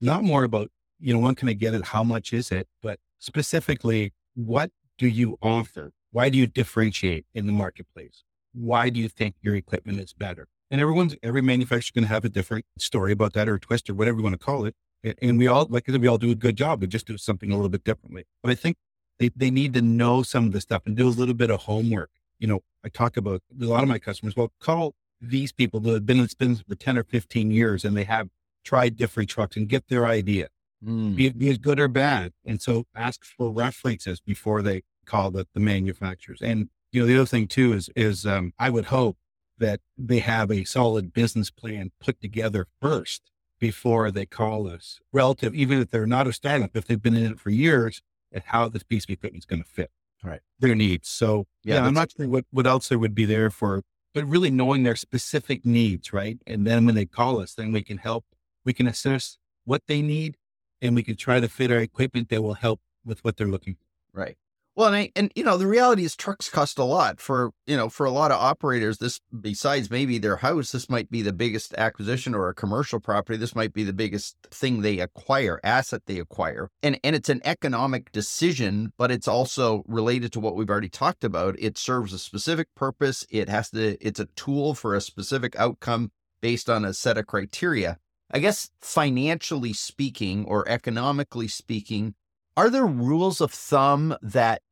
not 0.02 0.22
more 0.22 0.44
about, 0.44 0.70
you 1.00 1.14
know, 1.14 1.20
when 1.20 1.36
can 1.36 1.48
I 1.48 1.54
get 1.54 1.74
it? 1.74 1.86
How 1.86 2.04
much 2.04 2.34
is 2.34 2.52
it? 2.52 2.68
But 2.82 3.00
specifically, 3.20 4.12
what 4.36 4.70
do 4.98 5.08
you 5.08 5.38
offer? 5.42 5.94
Why 6.12 6.28
do 6.28 6.38
you 6.38 6.46
differentiate 6.46 7.26
in 7.34 7.46
the 7.46 7.54
marketplace? 7.54 8.26
Why 8.60 8.90
do 8.90 9.00
you 9.00 9.10
think 9.10 9.36
your 9.42 9.56
equipment 9.56 10.00
is 10.00 10.14
better? 10.14 10.48
And 10.70 10.82
everyone's, 10.82 11.16
every 11.24 11.42
manufacturer's 11.42 11.92
going 11.92 12.04
to 12.04 12.10
have 12.10 12.26
a 12.26 12.30
different 12.30 12.66
story 12.78 13.12
about 13.12 13.34
that 13.34 13.48
or 13.48 13.58
twist 13.58 13.90
or 13.90 13.94
whatever 13.94 14.18
you 14.18 14.24
want 14.24 14.34
to 14.34 14.46
call 14.46 14.66
it. 14.66 14.76
And 15.22 15.38
we 15.38 15.48
all, 15.48 15.68
like 15.70 15.88
I 15.88 15.92
said, 15.92 16.02
we 16.02 16.08
all 16.08 16.18
do 16.18 16.32
a 16.32 16.36
good 16.36 16.58
job, 16.58 16.82
but 16.82 16.90
just 16.90 17.08
do 17.08 17.18
something 17.18 17.52
a 17.52 17.56
little 17.56 17.70
bit 17.70 17.84
differently. 17.84 18.26
But 18.44 18.52
I 18.52 18.56
think 18.56 18.78
they, 19.20 19.30
they 19.36 19.52
need 19.52 19.74
to 19.76 19.82
know 19.82 20.24
some 20.24 20.48
of 20.48 20.52
the 20.52 20.60
stuff 20.62 20.84
and 20.86 20.98
do 20.98 21.08
a 21.08 21.10
little 21.10 21.36
bit 21.36 21.50
of 21.50 21.62
homework. 21.62 22.10
You 22.40 22.48
know, 22.48 22.60
I 22.84 22.90
talk 22.90 23.16
about 23.16 23.42
a 23.62 23.66
lot 23.66 23.84
of 23.84 23.90
my 23.90 24.00
customers. 24.00 24.36
Well, 24.36 24.52
call 24.60 24.96
these 25.22 25.52
people 25.52 25.80
that 25.82 25.94
have 25.94 26.06
been 26.06 26.18
in 26.18 26.24
this 26.24 26.34
business 26.34 26.64
for 26.68 26.76
10 26.76 26.98
or 26.98 27.04
15 27.04 27.52
years 27.52 27.86
and 27.86 27.96
they 27.96 28.04
have 28.04 28.28
tried 28.66 28.98
different 28.98 29.30
trucks 29.30 29.56
and 29.56 29.70
get 29.70 29.88
their 29.88 30.06
idea 30.06 30.50
Hmm. 30.84 31.16
be, 31.16 31.30
be 31.30 31.50
it 31.50 31.62
good 31.62 31.80
or 31.80 31.88
bad. 31.88 32.34
And 32.46 32.62
so 32.62 32.86
ask 32.96 33.24
for 33.24 33.52
references 33.52 34.20
before 34.20 34.62
they 34.62 34.84
call 35.06 35.32
the, 35.32 35.48
the 35.54 35.60
manufacturers. 35.60 36.40
And, 36.42 36.70
you 36.92 37.02
know, 37.02 37.08
the 37.08 37.16
other 37.16 37.26
thing 37.26 37.48
too 37.48 37.74
is, 37.74 37.90
is, 37.96 38.26
um, 38.26 38.54
I 38.58 38.70
would 38.70 38.86
hope 38.86 39.18
that 39.58 39.82
they 39.98 40.20
have 40.20 40.52
a 40.52 40.64
solid 40.64 41.14
business 41.14 41.50
plan 41.50 41.92
put 42.00 42.22
together 42.22 42.68
first 42.82 43.32
before 43.60 44.12
they 44.12 44.26
call 44.26 44.68
us 44.68 45.00
relative, 45.12 45.56
even 45.56 45.80
if 45.82 45.90
they're 45.90 46.06
not 46.06 46.28
a 46.28 46.34
startup, 46.34 46.76
if 46.76 46.86
they've 46.86 47.02
been 47.02 47.16
in 47.16 47.32
it 47.32 47.40
for 47.40 47.50
years 47.50 48.02
and 48.32 48.44
how 48.46 48.70
this 48.70 48.84
piece 48.84 49.04
of 49.06 49.10
equipment 49.10 49.42
is 49.42 49.46
going 49.46 49.64
to 49.64 49.68
fit 49.70 49.92
Right. 50.24 50.42
their 50.60 50.76
needs. 50.76 51.08
So 51.10 51.46
Yeah, 51.64 51.76
yeah, 51.76 51.86
I'm 51.86 51.94
not 51.94 52.12
sure 52.12 52.28
what, 52.28 52.46
what 52.52 52.68
else 52.68 52.90
there 52.90 53.00
would 53.00 53.16
be 53.16 53.26
there 53.26 53.50
for, 53.50 53.84
but 54.14 54.26
really 54.26 54.50
knowing 54.52 54.84
their 54.84 54.96
specific 54.96 55.66
needs, 55.66 56.12
right? 56.14 56.40
And 56.46 56.66
then 56.66 56.86
when 56.86 56.96
they 56.96 57.06
call 57.06 57.40
us, 57.40 57.54
then 57.54 57.72
we 57.72 57.84
can 57.84 57.98
help, 57.98 58.26
we 58.66 58.74
can 58.74 58.88
assess 58.88 59.38
what 59.66 59.84
they 59.88 60.02
need 60.02 60.38
and 60.82 60.96
we 60.96 61.04
can 61.04 61.16
try 61.16 61.40
to 61.40 61.48
fit 61.48 61.72
our 61.72 61.80
equipment 61.80 62.30
that 62.30 62.42
will 62.42 62.56
help 62.56 62.80
with 63.06 63.24
what 63.24 63.38
they're 63.38 63.48
looking 63.48 63.76
for. 63.76 64.20
Right. 64.22 64.38
Well, 64.78 64.94
and, 64.94 64.96
I, 64.96 65.12
and 65.16 65.32
you 65.36 65.44
know, 65.44 65.58
the 65.58 65.66
reality 65.66 66.06
is 66.06 66.16
trucks 66.16 66.52
cost 66.52 66.78
a 66.78 66.84
lot 66.84 67.20
for, 67.20 67.50
you 67.66 67.76
know, 67.76 67.90
for 67.90 68.06
a 68.06 68.12
lot 68.12 68.30
of 68.30 68.40
operators. 68.40 69.00
This, 69.00 69.20
besides 69.42 69.90
maybe 69.90 70.20
their 70.20 70.36
house, 70.36 70.72
this 70.72 70.88
might 70.88 71.10
be 71.10 71.24
the 71.24 71.34
biggest 71.34 71.74
acquisition 71.74 72.36
or 72.36 72.48
a 72.48 72.54
commercial 72.54 73.00
property. 73.00 73.40
This 73.40 73.56
might 73.56 73.74
be 73.74 73.84
the 73.84 73.92
biggest 73.92 74.38
thing 74.52 74.82
they 74.84 75.00
acquire, 75.00 75.60
asset 75.64 76.04
they 76.06 76.20
acquire. 76.20 76.70
And, 76.84 77.00
and 77.04 77.16
it's 77.16 77.28
an 77.28 77.42
economic 77.44 78.12
decision, 78.12 78.94
but 79.00 79.10
it's 79.10 79.28
also 79.28 79.84
related 79.88 80.32
to 80.34 80.40
what 80.40 80.56
we've 80.56 80.70
already 80.70 80.90
talked 80.90 81.24
about. 81.24 81.56
It 81.58 81.80
serves 81.80 82.14
a 82.14 82.20
specific 82.20 82.68
purpose. 82.76 83.26
It 83.32 83.50
has 83.50 83.72
to, 83.72 83.98
it's 84.00 84.20
a 84.20 84.28
tool 84.36 84.76
for 84.76 84.94
a 84.94 85.02
specific 85.02 85.56
outcome 85.56 86.12
based 86.40 86.70
on 86.70 86.86
a 86.86 86.94
set 86.94 87.18
of 87.18 87.26
criteria. 87.26 87.98
I 88.30 88.38
guess 88.38 88.70
financially 88.80 89.74
speaking 89.74 90.46
or 90.46 90.70
economically 90.70 91.48
speaking, 91.48 92.14
are 92.56 92.70
there 92.72 92.88
rules 92.88 93.40
of 93.40 93.52
thumb 93.52 94.16
that 94.22 94.64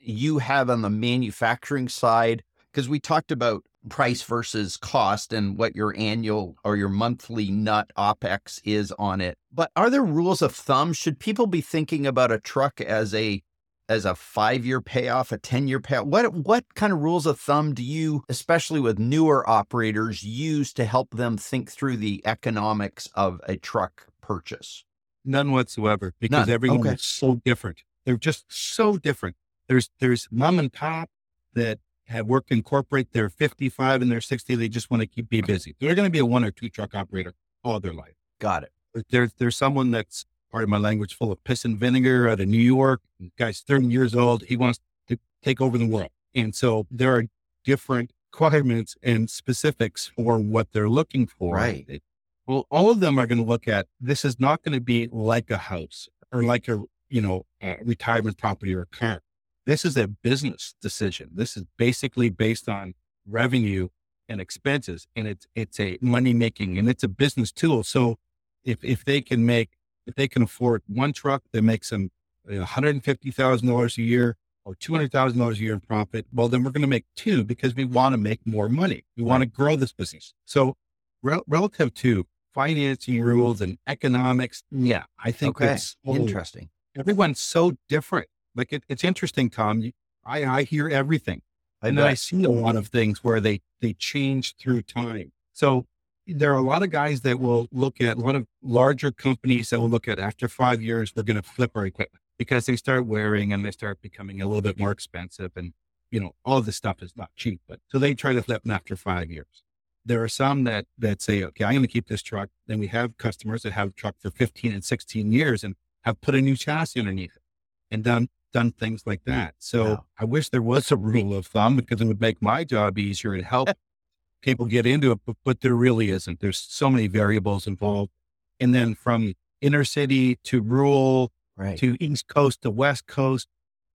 you 0.00 0.38
have 0.38 0.70
on 0.70 0.82
the 0.82 0.90
manufacturing 0.90 1.88
side? 1.88 2.42
Because 2.72 2.88
we 2.88 3.00
talked 3.00 3.32
about 3.32 3.64
price 3.88 4.22
versus 4.22 4.76
cost 4.76 5.32
and 5.32 5.56
what 5.56 5.74
your 5.74 5.94
annual 5.96 6.56
or 6.64 6.76
your 6.76 6.88
monthly 6.88 7.50
nut 7.50 7.90
OPEX 7.96 8.60
is 8.64 8.92
on 8.92 9.20
it. 9.20 9.38
But 9.52 9.70
are 9.74 9.90
there 9.90 10.04
rules 10.04 10.42
of 10.42 10.54
thumb? 10.54 10.92
Should 10.92 11.18
people 11.18 11.46
be 11.46 11.60
thinking 11.60 12.06
about 12.06 12.30
a 12.30 12.38
truck 12.38 12.80
as 12.80 13.14
a 13.14 13.42
as 13.88 14.04
a 14.04 14.14
five 14.14 14.64
year 14.64 14.80
payoff, 14.80 15.32
a 15.32 15.38
10 15.38 15.66
year 15.66 15.80
payoff? 15.80 16.06
What, 16.06 16.32
what 16.32 16.64
kind 16.74 16.92
of 16.92 17.00
rules 17.00 17.26
of 17.26 17.40
thumb 17.40 17.74
do 17.74 17.82
you, 17.82 18.22
especially 18.28 18.78
with 18.78 19.00
newer 19.00 19.48
operators, 19.50 20.22
use 20.22 20.72
to 20.74 20.84
help 20.84 21.10
them 21.10 21.36
think 21.36 21.70
through 21.70 21.96
the 21.96 22.22
economics 22.24 23.08
of 23.14 23.40
a 23.48 23.56
truck 23.56 24.06
purchase? 24.22 24.84
None 25.24 25.50
whatsoever 25.50 26.14
because 26.20 26.46
None. 26.46 26.54
everyone 26.54 26.80
okay. 26.80 26.94
is 26.94 27.02
so 27.02 27.40
different. 27.44 27.82
They're 28.06 28.16
just 28.16 28.44
so 28.48 28.96
different. 28.96 29.36
There's 29.70 29.88
there's 30.00 30.26
mom 30.32 30.58
and 30.58 30.72
pop 30.72 31.08
that 31.54 31.78
have 32.06 32.26
worked 32.26 32.50
in 32.50 32.60
corporate. 32.64 33.12
They're 33.12 33.28
55 33.28 34.02
and 34.02 34.10
they're 34.10 34.20
60. 34.20 34.56
They 34.56 34.68
just 34.68 34.90
want 34.90 35.00
to 35.02 35.06
keep 35.06 35.28
be 35.28 35.42
busy. 35.42 35.76
They're 35.78 35.94
going 35.94 36.08
to 36.08 36.10
be 36.10 36.18
a 36.18 36.26
one 36.26 36.44
or 36.44 36.50
two 36.50 36.68
truck 36.68 36.96
operator 36.96 37.34
all 37.62 37.78
their 37.78 37.92
life. 37.92 38.14
Got 38.40 38.64
it. 38.64 39.04
There's 39.10 39.32
there's 39.34 39.56
someone 39.56 39.92
that's 39.92 40.26
part 40.50 40.64
of 40.64 40.68
my 40.68 40.78
language 40.78 41.14
full 41.14 41.30
of 41.30 41.42
piss 41.44 41.64
and 41.64 41.78
vinegar 41.78 42.28
out 42.28 42.40
of 42.40 42.48
New 42.48 42.58
York. 42.58 43.00
Guy's 43.38 43.60
30 43.60 43.86
years 43.86 44.12
old. 44.12 44.42
He 44.42 44.56
wants 44.56 44.80
to 45.06 45.16
take 45.40 45.60
over 45.60 45.78
the 45.78 45.86
world. 45.86 46.10
And 46.34 46.52
so 46.52 46.88
there 46.90 47.14
are 47.14 47.26
different 47.62 48.10
requirements 48.32 48.96
and 49.04 49.30
specifics 49.30 50.08
for 50.08 50.36
what 50.38 50.72
they're 50.72 50.88
looking 50.88 51.28
for. 51.28 51.54
Right. 51.54 52.02
Well, 52.44 52.66
all 52.72 52.90
of 52.90 52.98
them 52.98 53.20
are 53.20 53.28
going 53.28 53.38
to 53.38 53.48
look 53.48 53.68
at 53.68 53.86
this 54.00 54.24
is 54.24 54.40
not 54.40 54.64
going 54.64 54.74
to 54.74 54.80
be 54.80 55.08
like 55.12 55.48
a 55.48 55.58
house 55.58 56.08
or 56.32 56.42
like 56.42 56.66
a, 56.66 56.82
you 57.08 57.20
know, 57.20 57.46
a 57.62 57.76
retirement 57.84 58.36
property 58.36 58.74
or 58.74 58.82
a 58.82 58.86
car. 58.86 59.22
This 59.70 59.84
is 59.84 59.96
a 59.96 60.08
business 60.08 60.74
decision. 60.82 61.30
This 61.32 61.56
is 61.56 61.62
basically 61.78 62.28
based 62.28 62.68
on 62.68 62.94
revenue 63.24 63.86
and 64.28 64.40
expenses, 64.40 65.06
and 65.14 65.28
it's 65.28 65.46
it's 65.54 65.78
a 65.78 65.96
money 66.00 66.34
making 66.34 66.76
and 66.76 66.88
it's 66.88 67.04
a 67.04 67.08
business 67.08 67.52
tool. 67.52 67.84
So 67.84 68.18
if 68.64 68.82
if 68.82 69.04
they 69.04 69.20
can 69.20 69.46
make 69.46 69.78
if 70.08 70.16
they 70.16 70.26
can 70.26 70.42
afford 70.42 70.82
one 70.88 71.12
truck 71.12 71.44
that 71.52 71.62
makes 71.62 71.90
them 71.90 72.10
one 72.42 72.62
hundred 72.62 72.96
and 72.96 73.04
fifty 73.04 73.30
thousand 73.30 73.68
dollars 73.68 73.96
a 73.96 74.02
year 74.02 74.36
or 74.64 74.74
two 74.74 74.92
hundred 74.92 75.12
thousand 75.12 75.38
dollars 75.38 75.60
a 75.60 75.62
year 75.62 75.74
in 75.74 75.78
profit, 75.78 76.26
well 76.32 76.48
then 76.48 76.64
we're 76.64 76.72
going 76.72 76.82
to 76.82 76.88
make 76.88 77.06
two 77.14 77.44
because 77.44 77.72
we 77.76 77.84
want 77.84 78.12
to 78.12 78.18
make 78.18 78.44
more 78.44 78.68
money. 78.68 79.04
We 79.16 79.22
want 79.22 79.42
to 79.42 79.46
grow 79.46 79.76
this 79.76 79.92
business. 79.92 80.34
So 80.46 80.76
re- 81.22 81.42
relative 81.46 81.94
to 81.94 82.26
financing 82.52 83.22
rules 83.22 83.60
and 83.60 83.78
economics, 83.86 84.64
yeah, 84.72 85.04
I 85.24 85.30
think 85.30 85.60
okay. 85.62 85.74
it's 85.74 85.96
interesting. 86.04 86.70
Everyone's 86.98 87.38
so 87.38 87.76
different. 87.88 88.26
Like 88.54 88.72
it, 88.72 88.84
it's 88.88 89.04
interesting, 89.04 89.50
Tom. 89.50 89.92
I, 90.24 90.44
I 90.44 90.62
hear 90.62 90.88
everything. 90.88 91.42
And 91.82 91.96
then 91.96 92.06
I 92.06 92.14
see 92.14 92.44
a 92.44 92.50
lot 92.50 92.76
of 92.76 92.88
things 92.88 93.24
where 93.24 93.40
they, 93.40 93.62
they 93.80 93.94
change 93.94 94.56
through 94.56 94.82
time. 94.82 95.32
So 95.52 95.86
there 96.26 96.52
are 96.52 96.58
a 96.58 96.62
lot 96.62 96.82
of 96.82 96.90
guys 96.90 97.22
that 97.22 97.40
will 97.40 97.68
look 97.72 98.00
at 98.00 98.16
a 98.16 98.20
lot 98.20 98.36
of 98.36 98.46
larger 98.62 99.10
companies 99.10 99.70
that 99.70 99.80
will 99.80 99.88
look 99.88 100.06
at 100.06 100.18
after 100.18 100.48
five 100.48 100.82
years, 100.82 101.12
we're 101.14 101.22
going 101.22 101.40
to 101.40 101.42
flip 101.42 101.72
our 101.74 101.86
equipment 101.86 102.22
because 102.38 102.66
they 102.66 102.76
start 102.76 103.06
wearing 103.06 103.52
and 103.52 103.64
they 103.64 103.70
start 103.70 104.00
becoming 104.02 104.40
a 104.40 104.46
little 104.46 104.62
bit 104.62 104.78
more 104.78 104.90
expensive. 104.90 105.52
And, 105.56 105.72
you 106.10 106.20
know, 106.20 106.32
all 106.44 106.60
this 106.60 106.76
stuff 106.76 107.02
is 107.02 107.16
not 107.16 107.30
cheap, 107.34 107.60
but 107.66 107.80
so 107.88 107.98
they 107.98 108.14
try 108.14 108.32
to 108.32 108.42
flip 108.42 108.62
them 108.62 108.72
after 108.72 108.94
five 108.94 109.30
years. 109.30 109.62
There 110.04 110.22
are 110.22 110.28
some 110.28 110.64
that, 110.64 110.86
that 110.98 111.20
say, 111.20 111.42
okay, 111.44 111.64
I'm 111.64 111.72
going 111.72 111.82
to 111.82 111.88
keep 111.88 112.08
this 112.08 112.22
truck. 112.22 112.50
Then 112.66 112.78
we 112.78 112.86
have 112.88 113.18
customers 113.18 113.62
that 113.62 113.72
have 113.72 113.88
a 113.88 113.92
truck 113.92 114.16
for 114.18 114.30
15 114.30 114.72
and 114.72 114.84
16 114.84 115.32
years 115.32 115.64
and 115.64 115.76
have 116.02 116.20
put 116.20 116.34
a 116.34 116.40
new 116.40 116.56
chassis 116.56 117.00
underneath 117.00 117.36
it 117.36 117.42
and 117.90 118.04
done 118.04 118.28
done 118.52 118.72
things 118.72 119.02
like 119.06 119.24
that. 119.24 119.54
So 119.58 119.84
wow. 119.84 120.04
I 120.18 120.24
wish 120.24 120.48
there 120.48 120.62
was 120.62 120.90
a 120.90 120.96
rule 120.96 121.34
of 121.34 121.46
thumb 121.46 121.76
because 121.76 122.00
it 122.00 122.06
would 122.06 122.20
make 122.20 122.42
my 122.42 122.64
job 122.64 122.98
easier 122.98 123.34
and 123.34 123.44
help 123.44 123.70
people 124.42 124.66
get 124.66 124.86
into 124.86 125.12
it, 125.12 125.20
but, 125.24 125.36
but 125.44 125.60
there 125.60 125.74
really 125.74 126.10
isn't. 126.10 126.40
There's 126.40 126.58
so 126.58 126.90
many 126.90 127.06
variables 127.06 127.66
involved. 127.66 128.12
And 128.58 128.74
then 128.74 128.94
from 128.94 129.34
inner 129.60 129.84
city 129.84 130.36
to 130.44 130.60
rural 130.60 131.32
right. 131.56 131.78
to 131.78 131.96
East 132.00 132.28
Coast 132.28 132.62
to 132.62 132.70
West 132.70 133.06
Coast, 133.06 133.48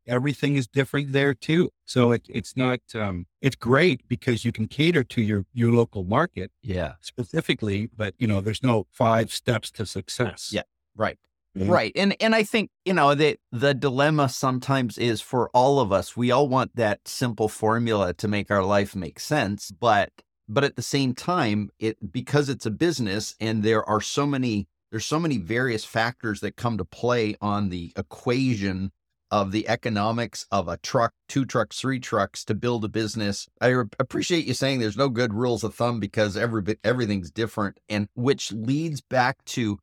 everything 0.07 0.55
is 0.55 0.67
different 0.67 1.11
there 1.11 1.33
too. 1.33 1.69
So 1.85 2.11
it, 2.11 2.25
it's 2.29 2.55
not, 2.55 2.79
um, 2.93 3.25
it's 3.41 3.55
great 3.55 4.07
because 4.07 4.45
you 4.45 4.51
can 4.51 4.67
cater 4.67 5.03
to 5.03 5.21
your, 5.21 5.45
your 5.53 5.71
local 5.71 6.03
market. 6.03 6.51
Yeah. 6.61 6.93
Specifically, 7.01 7.89
but 7.95 8.13
you 8.17 8.27
know, 8.27 8.41
there's 8.41 8.63
no 8.63 8.87
five 8.91 9.31
steps 9.31 9.71
to 9.71 9.85
success. 9.85 10.51
Yeah. 10.51 10.63
Right. 10.95 11.17
Mm-hmm. 11.57 11.71
Right. 11.71 11.91
And 11.95 12.15
and 12.21 12.35
I 12.35 12.43
think, 12.43 12.69
you 12.83 12.93
know, 12.93 13.15
that 13.15 13.37
the 13.51 13.73
dilemma 13.73 14.27
sometimes 14.27 14.97
is 14.97 15.21
for 15.21 15.49
all 15.53 15.79
of 15.79 15.91
us, 15.91 16.17
we 16.17 16.29
all 16.31 16.49
want 16.49 16.75
that 16.75 17.07
simple 17.07 17.47
formula 17.47 18.13
to 18.15 18.27
make 18.27 18.51
our 18.51 18.63
life 18.63 18.95
make 18.95 19.19
sense, 19.19 19.71
but 19.71 20.11
but 20.47 20.63
at 20.63 20.75
the 20.75 20.81
same 20.81 21.13
time, 21.13 21.69
it 21.79 22.11
because 22.11 22.49
it's 22.49 22.65
a 22.65 22.71
business 22.71 23.35
and 23.39 23.63
there 23.63 23.87
are 23.87 24.01
so 24.01 24.25
many 24.25 24.67
there's 24.91 25.05
so 25.05 25.19
many 25.19 25.37
various 25.37 25.85
factors 25.85 26.41
that 26.41 26.55
come 26.55 26.77
to 26.77 26.85
play 26.85 27.35
on 27.41 27.69
the 27.69 27.91
equation 27.97 28.91
of 29.31 29.51
the 29.51 29.67
economics 29.67 30.45
of 30.51 30.67
a 30.67 30.77
truck, 30.77 31.11
two 31.27 31.45
trucks, 31.45 31.79
three 31.79 31.99
trucks 31.99 32.45
to 32.45 32.53
build 32.53 32.85
a 32.85 32.87
business. 32.87 33.47
I 33.59 33.75
appreciate 33.99 34.45
you 34.45 34.53
saying 34.53 34.79
there's 34.79 34.95
no 34.97 35.09
good 35.09 35.33
rules 35.33 35.63
of 35.63 35.73
thumb 35.73 35.99
because 35.99 36.37
every 36.37 36.77
everything's 36.83 37.31
different 37.31 37.79
and 37.89 38.07
which 38.15 38.51
leads 38.51 39.01
back 39.01 39.43
to 39.45 39.79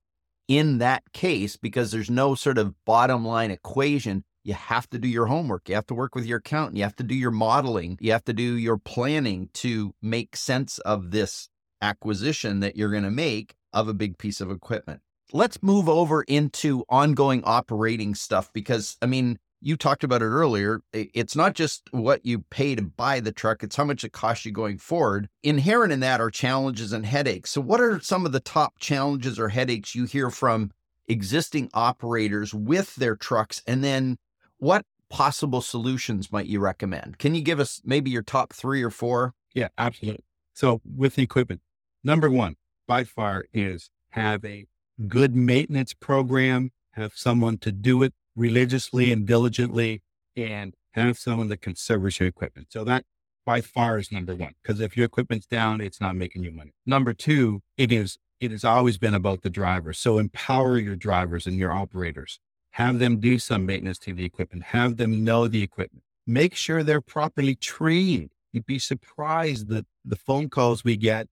in 0.48 0.78
that 0.78 1.02
case, 1.12 1.56
because 1.56 1.90
there's 1.92 2.10
no 2.10 2.34
sort 2.34 2.58
of 2.58 2.74
bottom 2.84 3.24
line 3.24 3.50
equation, 3.50 4.24
you 4.44 4.54
have 4.54 4.88
to 4.90 4.98
do 4.98 5.08
your 5.08 5.26
homework. 5.26 5.68
You 5.68 5.76
have 5.76 5.86
to 5.86 5.94
work 5.94 6.14
with 6.14 6.26
your 6.26 6.38
accountant. 6.38 6.76
You 6.76 6.82
have 6.82 6.96
to 6.96 7.04
do 7.04 7.14
your 7.14 7.30
modeling. 7.30 7.96
You 8.00 8.12
have 8.12 8.24
to 8.24 8.32
do 8.32 8.56
your 8.56 8.76
planning 8.76 9.48
to 9.54 9.94
make 10.02 10.36
sense 10.36 10.78
of 10.80 11.12
this 11.12 11.48
acquisition 11.80 12.60
that 12.60 12.76
you're 12.76 12.90
going 12.90 13.02
to 13.04 13.10
make 13.10 13.54
of 13.72 13.88
a 13.88 13.94
big 13.94 14.18
piece 14.18 14.40
of 14.40 14.50
equipment. 14.50 15.00
Let's 15.32 15.62
move 15.62 15.88
over 15.88 16.22
into 16.22 16.84
ongoing 16.88 17.42
operating 17.44 18.14
stuff 18.14 18.52
because, 18.52 18.96
I 19.00 19.06
mean, 19.06 19.38
you 19.62 19.76
talked 19.76 20.04
about 20.04 20.22
it 20.22 20.26
earlier. 20.26 20.82
It's 20.92 21.36
not 21.36 21.54
just 21.54 21.88
what 21.92 22.26
you 22.26 22.40
pay 22.50 22.74
to 22.74 22.82
buy 22.82 23.20
the 23.20 23.32
truck, 23.32 23.62
it's 23.62 23.76
how 23.76 23.84
much 23.84 24.04
it 24.04 24.12
costs 24.12 24.44
you 24.44 24.52
going 24.52 24.78
forward. 24.78 25.28
Inherent 25.42 25.92
in 25.92 26.00
that 26.00 26.20
are 26.20 26.30
challenges 26.30 26.92
and 26.92 27.06
headaches. 27.06 27.50
So, 27.50 27.60
what 27.60 27.80
are 27.80 28.00
some 28.00 28.26
of 28.26 28.32
the 28.32 28.40
top 28.40 28.78
challenges 28.78 29.38
or 29.38 29.48
headaches 29.48 29.94
you 29.94 30.04
hear 30.04 30.30
from 30.30 30.72
existing 31.06 31.70
operators 31.72 32.52
with 32.52 32.96
their 32.96 33.16
trucks? 33.16 33.62
And 33.66 33.82
then 33.84 34.18
what 34.58 34.84
possible 35.08 35.60
solutions 35.60 36.32
might 36.32 36.46
you 36.46 36.58
recommend? 36.58 37.18
Can 37.18 37.34
you 37.34 37.42
give 37.42 37.60
us 37.60 37.80
maybe 37.84 38.10
your 38.10 38.22
top 38.22 38.52
three 38.52 38.82
or 38.82 38.90
four? 38.90 39.34
Yeah, 39.54 39.68
absolutely. 39.78 40.24
So, 40.54 40.80
with 40.84 41.14
the 41.14 41.22
equipment, 41.22 41.60
number 42.02 42.28
one 42.28 42.56
by 42.88 43.04
far 43.04 43.44
is 43.52 43.90
have 44.10 44.44
a 44.44 44.66
good 45.08 45.34
maintenance 45.34 45.94
program, 45.94 46.70
have 46.92 47.12
someone 47.14 47.58
to 47.58 47.72
do 47.72 48.02
it 48.02 48.12
religiously 48.36 49.12
and 49.12 49.26
diligently 49.26 50.02
and 50.36 50.74
have 50.92 51.18
someone 51.18 51.48
that 51.48 51.60
can 51.60 51.76
service 51.76 52.20
equipment. 52.20 52.68
So 52.70 52.84
that 52.84 53.04
by 53.44 53.60
far 53.60 53.98
is 53.98 54.12
number 54.12 54.34
one. 54.34 54.52
Because 54.62 54.80
if 54.80 54.96
your 54.96 55.06
equipment's 55.06 55.46
down, 55.46 55.80
it's 55.80 56.00
not 56.00 56.16
making 56.16 56.44
you 56.44 56.52
money. 56.52 56.72
Number 56.86 57.12
two, 57.12 57.62
it 57.76 57.92
is 57.92 58.18
it 58.40 58.50
has 58.50 58.64
always 58.64 58.98
been 58.98 59.14
about 59.14 59.42
the 59.42 59.50
driver. 59.50 59.92
So 59.92 60.18
empower 60.18 60.76
your 60.76 60.96
drivers 60.96 61.46
and 61.46 61.56
your 61.56 61.72
operators. 61.72 62.40
Have 62.72 62.98
them 62.98 63.20
do 63.20 63.38
some 63.38 63.66
maintenance 63.66 63.98
to 64.00 64.12
the 64.12 64.24
equipment. 64.24 64.64
Have 64.64 64.96
them 64.96 65.22
know 65.22 65.46
the 65.46 65.62
equipment. 65.62 66.02
Make 66.26 66.56
sure 66.56 66.82
they're 66.82 67.00
properly 67.00 67.54
trained. 67.54 68.30
You'd 68.52 68.66
be 68.66 68.80
surprised 68.80 69.68
that 69.68 69.86
the 70.04 70.16
phone 70.16 70.48
calls 70.48 70.82
we 70.82 70.96
get 70.96 71.28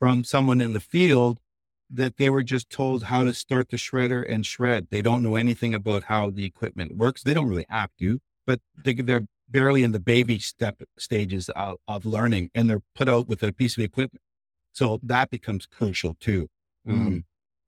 from 0.00 0.24
someone 0.24 0.60
in 0.60 0.72
the 0.72 0.80
field 0.80 1.38
that 1.92 2.16
they 2.16 2.30
were 2.30 2.42
just 2.42 2.70
told 2.70 3.04
how 3.04 3.24
to 3.24 3.34
start 3.34 3.70
the 3.70 3.76
shredder 3.76 4.24
and 4.28 4.46
shred. 4.46 4.88
They 4.90 5.02
don't 5.02 5.22
know 5.22 5.36
anything 5.36 5.74
about 5.74 6.04
how 6.04 6.30
the 6.30 6.44
equipment 6.44 6.96
works. 6.96 7.22
They 7.22 7.34
don't 7.34 7.48
really 7.48 7.66
have 7.68 7.90
to, 7.98 8.20
but 8.46 8.60
they, 8.84 8.94
are 9.12 9.26
barely 9.48 9.82
in 9.82 9.92
the 9.92 10.00
baby 10.00 10.38
step 10.38 10.80
stages 10.96 11.48
of, 11.50 11.78
of, 11.88 12.06
learning 12.06 12.50
and 12.54 12.70
they're 12.70 12.82
put 12.94 13.08
out 13.08 13.26
with 13.26 13.42
a 13.42 13.52
piece 13.52 13.76
of 13.76 13.82
equipment. 13.82 14.22
So 14.72 15.00
that 15.02 15.30
becomes 15.30 15.66
crucial 15.66 16.16
too. 16.20 16.48
Mm. 16.86 16.92
Um, 16.92 17.24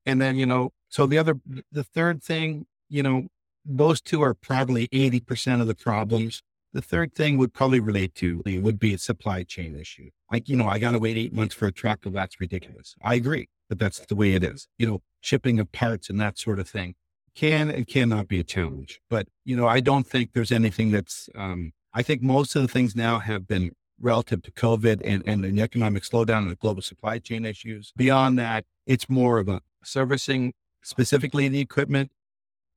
and 0.07 0.21
then, 0.21 0.37
you 0.37 0.47
know, 0.47 0.71
so 0.89 1.07
the 1.07 1.19
other, 1.19 1.41
the 1.73 1.85
third 1.85 2.23
thing, 2.23 2.67
you 2.89 3.03
know, 3.03 3.27
those 3.65 4.01
two 4.01 4.23
are 4.23 4.35
probably 4.35 4.89
80% 4.89 5.61
of 5.61 5.67
the 5.67 5.75
problems. 5.75 6.43
The 6.73 6.83
third 6.83 7.15
thing 7.15 7.39
would 7.39 7.53
probably 7.53 7.81
relate 7.81 8.15
to 8.17 8.43
would 8.47 8.79
be 8.79 8.95
a 8.95 8.99
supply 8.99 9.43
chain 9.43 9.77
issue. 9.77 10.11
Like, 10.31 10.49
you 10.49 10.57
know, 10.57 10.67
I 10.67 10.79
got 10.79 10.93
to 10.93 10.99
wait 10.99 11.17
eight 11.17 11.33
months 11.33 11.55
for 11.55 11.67
a 11.67 11.73
truck. 11.73 12.01
Well, 12.05 12.15
that's 12.15 12.41
ridiculous. 12.41 12.95
I 13.03 13.15
agree, 13.15 13.49
but 13.73 13.79
that's 13.79 14.01
the 14.01 14.15
way 14.15 14.35
it 14.35 14.45
is. 14.45 14.69
You 14.77 14.87
know, 14.87 15.03
shipping 15.23 15.59
of 15.59 15.73
parts 15.73 16.11
and 16.11 16.21
that 16.21 16.37
sort 16.37 16.59
of 16.59 16.69
thing 16.69 16.95
can 17.35 17.71
and 17.71 17.87
cannot 17.87 18.29
be 18.29 18.39
a 18.39 18.45
challenge. 18.45 19.01
But, 19.09 19.29
you 19.47 19.57
know, 19.57 19.67
I 19.67 19.81
don't 19.81 20.07
think 20.07 20.35
there's 20.35 20.53
anything 20.53 20.91
that's, 20.91 21.31
um, 21.35 21.73
I 21.95 22.03
think 22.03 22.21
most 22.21 22.55
of 22.55 22.61
the 22.61 22.69
things 22.69 22.95
now 22.95 23.19
have 23.19 23.49
been 23.49 23.71
relative 23.99 24.43
to 24.43 24.51
COVID 24.51 25.01
and, 25.03 25.23
and 25.27 25.43
the 25.43 25.63
economic 25.63 26.03
slowdown 26.03 26.43
and 26.43 26.51
the 26.51 26.57
global 26.57 26.83
supply 26.83 27.19
chain 27.19 27.47
issues. 27.47 27.95
Beyond 27.97 28.39
that, 28.41 28.67
it's 28.87 29.09
more 29.09 29.39
of 29.39 29.49
a 29.49 29.63
servicing 29.83 30.53
specifically 30.83 31.49
the 31.49 31.61
equipment, 31.61 32.11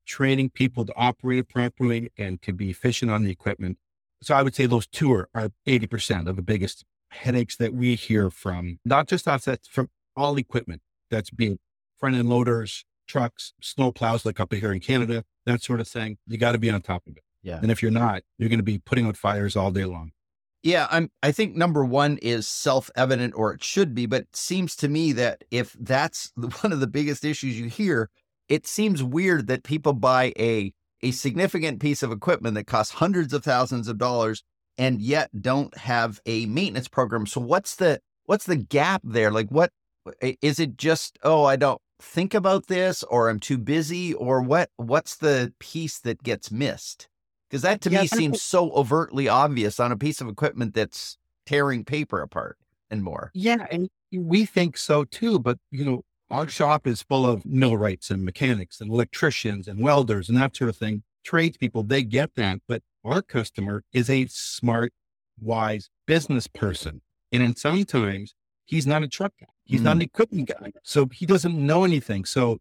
training 0.05 0.51
people 0.51 0.86
to 0.86 0.93
operate 0.95 1.49
properly 1.49 2.10
and 2.17 2.41
to 2.43 2.53
be 2.53 2.69
efficient 2.69 3.12
on 3.12 3.25
the 3.25 3.31
equipment. 3.31 3.79
So 4.21 4.34
I 4.34 4.43
would 4.43 4.55
say 4.55 4.65
those 4.65 4.88
two 4.88 5.12
are, 5.12 5.27
are 5.36 5.49
80% 5.67 6.29
of 6.29 6.38
the 6.38 6.41
biggest 6.41 6.86
headaches 7.10 7.58
that 7.58 7.73
we 7.73 7.95
hear 7.95 8.29
from 8.29 8.79
not 8.86 9.10
just 9.10 9.27
us, 9.27 9.43
that's 9.43 9.67
from 9.67 9.89
all 10.15 10.38
equipment 10.38 10.81
that's 11.09 11.29
being 11.29 11.59
front 11.99 12.15
end 12.15 12.29
loaders, 12.29 12.85
trucks, 13.07 13.53
snow 13.61 13.91
plows 13.91 14.25
like 14.25 14.39
up 14.39 14.53
here 14.53 14.71
in 14.71 14.79
Canada, 14.79 15.23
that 15.45 15.61
sort 15.61 15.79
of 15.79 15.87
thing. 15.87 16.17
You 16.27 16.37
got 16.37 16.53
to 16.53 16.57
be 16.57 16.69
on 16.69 16.81
top 16.81 17.03
of 17.07 17.17
it. 17.17 17.23
Yeah. 17.41 17.59
And 17.61 17.71
if 17.71 17.81
you're 17.81 17.91
not, 17.91 18.23
you're 18.37 18.49
going 18.49 18.59
to 18.59 18.63
be 18.63 18.79
putting 18.79 19.05
out 19.05 19.17
fires 19.17 19.55
all 19.55 19.71
day 19.71 19.85
long. 19.85 20.11
Yeah, 20.63 20.87
I'm 20.89 21.11
I 21.21 21.31
think 21.31 21.55
number 21.55 21.85
1 21.85 22.17
is 22.23 22.47
self-evident 22.47 23.35
or 23.37 23.53
it 23.53 23.63
should 23.63 23.93
be, 23.93 24.07
but 24.07 24.23
it 24.23 24.35
seems 24.35 24.75
to 24.77 24.87
me 24.87 25.11
that 25.11 25.43
if 25.51 25.73
that's 25.79 26.31
one 26.61 26.73
of 26.73 26.79
the 26.79 26.87
biggest 26.87 27.23
issues 27.23 27.59
you 27.59 27.69
hear, 27.69 28.09
it 28.49 28.65
seems 28.65 29.03
weird 29.03 29.45
that 29.47 29.63
people 29.63 29.93
buy 29.93 30.33
a 30.39 30.73
a 31.03 31.11
significant 31.11 31.79
piece 31.79 32.01
of 32.01 32.11
equipment 32.11 32.55
that 32.55 32.65
costs 32.65 32.95
hundreds 32.95 33.31
of 33.31 33.43
thousands 33.43 33.87
of 33.87 33.99
dollars 33.99 34.43
and 34.75 35.01
yet 35.01 35.29
don't 35.39 35.77
have 35.77 36.19
a 36.25 36.47
maintenance 36.47 36.87
program. 36.87 37.27
So 37.27 37.41
what's 37.41 37.75
the 37.75 37.99
what's 38.25 38.45
the 38.45 38.55
gap 38.55 39.01
there? 39.03 39.29
Like 39.29 39.49
what 39.49 39.69
Eh, 40.21 40.33
is 40.41 40.59
it 40.59 40.77
just 40.77 41.17
oh 41.23 41.45
I 41.45 41.55
don't 41.55 41.81
think 41.99 42.33
about 42.33 42.67
this 42.67 43.03
or 43.03 43.29
I'm 43.29 43.39
too 43.39 43.57
busy 43.57 44.13
or 44.13 44.41
what 44.41 44.69
what's 44.77 45.17
the 45.17 45.53
piece 45.59 45.99
that 45.99 46.23
gets 46.23 46.51
missed? 46.51 47.07
Because 47.49 47.61
that 47.61 47.81
to 47.81 47.89
yeah, 47.89 48.01
me 48.01 48.07
seems 48.07 48.41
so 48.41 48.71
overtly 48.71 49.27
obvious 49.27 49.79
on 49.79 49.91
a 49.91 49.97
piece 49.97 50.21
of 50.21 50.27
equipment 50.27 50.73
that's 50.73 51.17
tearing 51.45 51.85
paper 51.85 52.21
apart 52.21 52.57
and 52.89 53.03
more. 53.03 53.31
Yeah, 53.33 53.65
and 53.71 53.89
we 54.11 54.45
think 54.45 54.77
so 54.77 55.03
too. 55.05 55.39
But 55.39 55.57
you 55.71 55.85
know, 55.85 56.03
our 56.29 56.47
shop 56.47 56.87
is 56.87 57.01
full 57.03 57.25
of 57.25 57.45
millwrights 57.45 58.09
and 58.09 58.23
mechanics 58.23 58.81
and 58.81 58.91
electricians 58.91 59.67
and 59.67 59.79
welders 59.79 60.29
and 60.29 60.37
that 60.37 60.55
sort 60.55 60.69
of 60.69 60.77
thing. 60.77 61.03
Tradespeople, 61.23 61.83
they 61.83 62.03
get 62.03 62.35
that. 62.35 62.59
But 62.67 62.81
our 63.03 63.21
customer 63.21 63.83
is 63.93 64.09
a 64.09 64.25
smart, 64.27 64.91
wise 65.39 65.89
business 66.05 66.47
person. 66.47 67.01
And 67.31 67.43
in 67.43 67.55
sometimes 67.55 68.33
he's 68.65 68.88
not 68.88 69.04
a 69.04 69.08
truck 69.08 69.34
guy. 69.39 69.47
He's 69.63 69.82
mm. 69.82 69.86
not 69.86 69.93
an 69.93 69.99
mm. 69.99 70.06
equipment 70.06 70.47
guy. 70.47 70.71
So 70.84 71.08
he 71.08 71.25
doesn't 71.25 71.56
know 71.56 71.84
anything. 71.84 72.25
So 72.25 72.60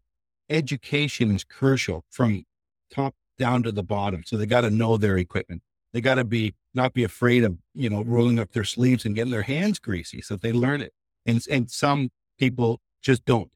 education 0.49 1.35
is 1.35 1.43
crucial 1.43 2.03
from 2.09 2.43
top 2.91 3.15
down 3.37 3.63
to 3.63 3.71
the 3.71 3.83
bottom. 3.83 4.23
So 4.25 4.37
they 4.37 4.45
got 4.45 4.61
to 4.61 4.69
know 4.69 4.97
their 4.97 5.17
equipment. 5.17 5.61
They 5.93 6.01
got 6.01 6.15
to 6.15 6.23
be 6.23 6.55
not 6.73 6.93
be 6.93 7.03
afraid 7.03 7.43
of, 7.43 7.57
you 7.73 7.89
know, 7.89 8.03
rolling 8.03 8.39
up 8.39 8.51
their 8.51 8.63
sleeves 8.63 9.05
and 9.05 9.15
getting 9.15 9.31
their 9.31 9.43
hands 9.43 9.79
greasy. 9.79 10.21
So 10.21 10.35
they 10.35 10.51
learn 10.51 10.81
it. 10.81 10.93
And 11.25 11.43
and 11.49 11.69
some 11.71 12.09
people 12.37 12.81
just 13.01 13.25
don't. 13.25 13.51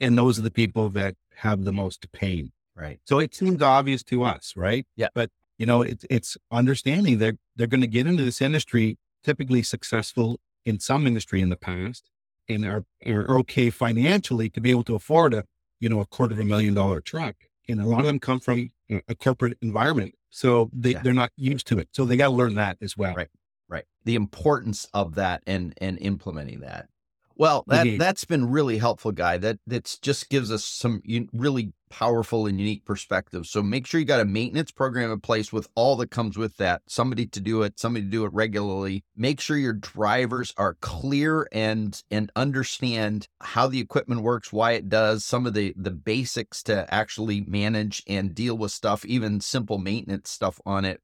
And 0.00 0.16
those 0.16 0.38
are 0.38 0.42
the 0.42 0.50
people 0.50 0.90
that 0.90 1.14
have 1.36 1.64
the 1.64 1.72
most 1.72 2.10
pain. 2.12 2.52
Right. 2.76 3.00
So 3.04 3.18
it 3.18 3.34
seems 3.34 3.60
obvious 3.60 4.02
to 4.04 4.22
us, 4.22 4.52
right? 4.54 4.86
Yeah. 4.96 5.08
But 5.14 5.30
you 5.56 5.66
know, 5.66 5.82
it's 5.82 6.04
it's 6.10 6.36
understanding 6.52 7.18
they're 7.18 7.38
they're 7.56 7.66
going 7.66 7.80
to 7.80 7.86
get 7.86 8.06
into 8.06 8.22
this 8.22 8.40
industry, 8.40 8.98
typically 9.24 9.62
successful 9.62 10.38
in 10.64 10.80
some 10.80 11.06
industry 11.06 11.40
in 11.40 11.48
the 11.48 11.56
past, 11.56 12.10
and 12.48 12.64
are, 12.64 12.84
are 13.06 13.38
okay 13.38 13.70
financially 13.70 14.50
to 14.50 14.60
be 14.60 14.70
able 14.70 14.84
to 14.84 14.94
afford 14.94 15.34
a 15.34 15.44
you 15.80 15.88
know 15.88 16.00
a 16.00 16.06
quarter 16.06 16.34
of 16.34 16.40
a 16.40 16.44
million 16.44 16.74
dollar 16.74 17.00
truck 17.00 17.36
and 17.68 17.80
a 17.80 17.86
lot 17.86 18.00
of 18.00 18.06
them 18.06 18.18
come 18.18 18.40
from 18.40 18.70
a 18.90 19.14
corporate 19.14 19.58
environment. 19.60 20.14
So 20.30 20.70
they, 20.72 20.92
yeah. 20.92 21.02
they're 21.02 21.12
not 21.12 21.30
used 21.36 21.66
to 21.68 21.78
it. 21.78 21.88
So 21.92 22.04
they 22.04 22.16
got 22.16 22.28
to 22.28 22.34
learn 22.34 22.54
that 22.54 22.78
as 22.80 22.96
well. 22.96 23.14
Right. 23.14 23.28
Right. 23.68 23.84
The 24.04 24.14
importance 24.14 24.88
of 24.94 25.14
that 25.16 25.42
and, 25.46 25.74
and 25.78 25.98
implementing 26.00 26.60
that. 26.60 26.88
Well, 27.36 27.64
that 27.68 27.86
mm-hmm. 27.86 27.98
that's 27.98 28.24
been 28.24 28.50
really 28.50 28.78
helpful, 28.78 29.12
guy. 29.12 29.38
That 29.38 29.60
that's 29.64 29.96
just 29.98 30.28
gives 30.28 30.50
us 30.50 30.64
some 30.64 31.02
really 31.32 31.72
powerful 31.88 32.46
and 32.46 32.58
unique 32.58 32.84
perspective. 32.84 33.46
So 33.46 33.62
make 33.62 33.86
sure 33.86 34.00
you 34.00 34.06
got 34.06 34.20
a 34.20 34.24
maintenance 34.24 34.70
program 34.70 35.10
in 35.10 35.20
place 35.20 35.52
with 35.52 35.68
all 35.74 35.96
that 35.96 36.10
comes 36.10 36.36
with 36.36 36.56
that. 36.56 36.82
Somebody 36.86 37.26
to 37.26 37.40
do 37.40 37.62
it, 37.62 37.78
somebody 37.78 38.04
to 38.04 38.10
do 38.10 38.24
it 38.24 38.32
regularly. 38.32 39.04
Make 39.16 39.40
sure 39.40 39.56
your 39.56 39.72
drivers 39.72 40.52
are 40.56 40.74
clear 40.74 41.48
and 41.52 42.02
and 42.10 42.30
understand 42.36 43.28
how 43.40 43.66
the 43.66 43.80
equipment 43.80 44.22
works, 44.22 44.52
why 44.52 44.72
it 44.72 44.88
does, 44.88 45.24
some 45.24 45.46
of 45.46 45.54
the 45.54 45.74
the 45.76 45.90
basics 45.90 46.62
to 46.64 46.92
actually 46.92 47.42
manage 47.42 48.02
and 48.06 48.34
deal 48.34 48.56
with 48.56 48.72
stuff, 48.72 49.04
even 49.04 49.40
simple 49.40 49.78
maintenance 49.78 50.30
stuff 50.30 50.60
on 50.64 50.84
it. 50.84 51.00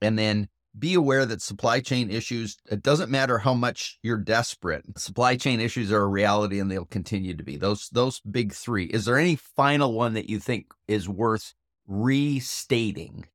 And 0.00 0.18
then 0.18 0.48
be 0.78 0.94
aware 0.94 1.26
that 1.26 1.42
supply 1.42 1.80
chain 1.80 2.10
issues, 2.10 2.56
it 2.70 2.82
doesn't 2.82 3.10
matter 3.10 3.38
how 3.38 3.54
much 3.54 3.98
you're 4.02 4.18
desperate. 4.18 4.84
Supply 4.96 5.36
chain 5.36 5.60
issues 5.60 5.92
are 5.92 6.02
a 6.02 6.08
reality 6.08 6.60
and 6.60 6.70
they'll 6.70 6.84
continue 6.84 7.34
to 7.34 7.42
be. 7.42 7.56
Those 7.56 7.88
those 7.90 8.20
big 8.20 8.52
3. 8.52 8.86
Is 8.86 9.04
there 9.04 9.18
any 9.18 9.36
final 9.36 9.92
one 9.92 10.14
that 10.14 10.28
you 10.28 10.38
think 10.38 10.66
is 10.86 11.08
worth 11.08 11.54
restating 11.86 13.26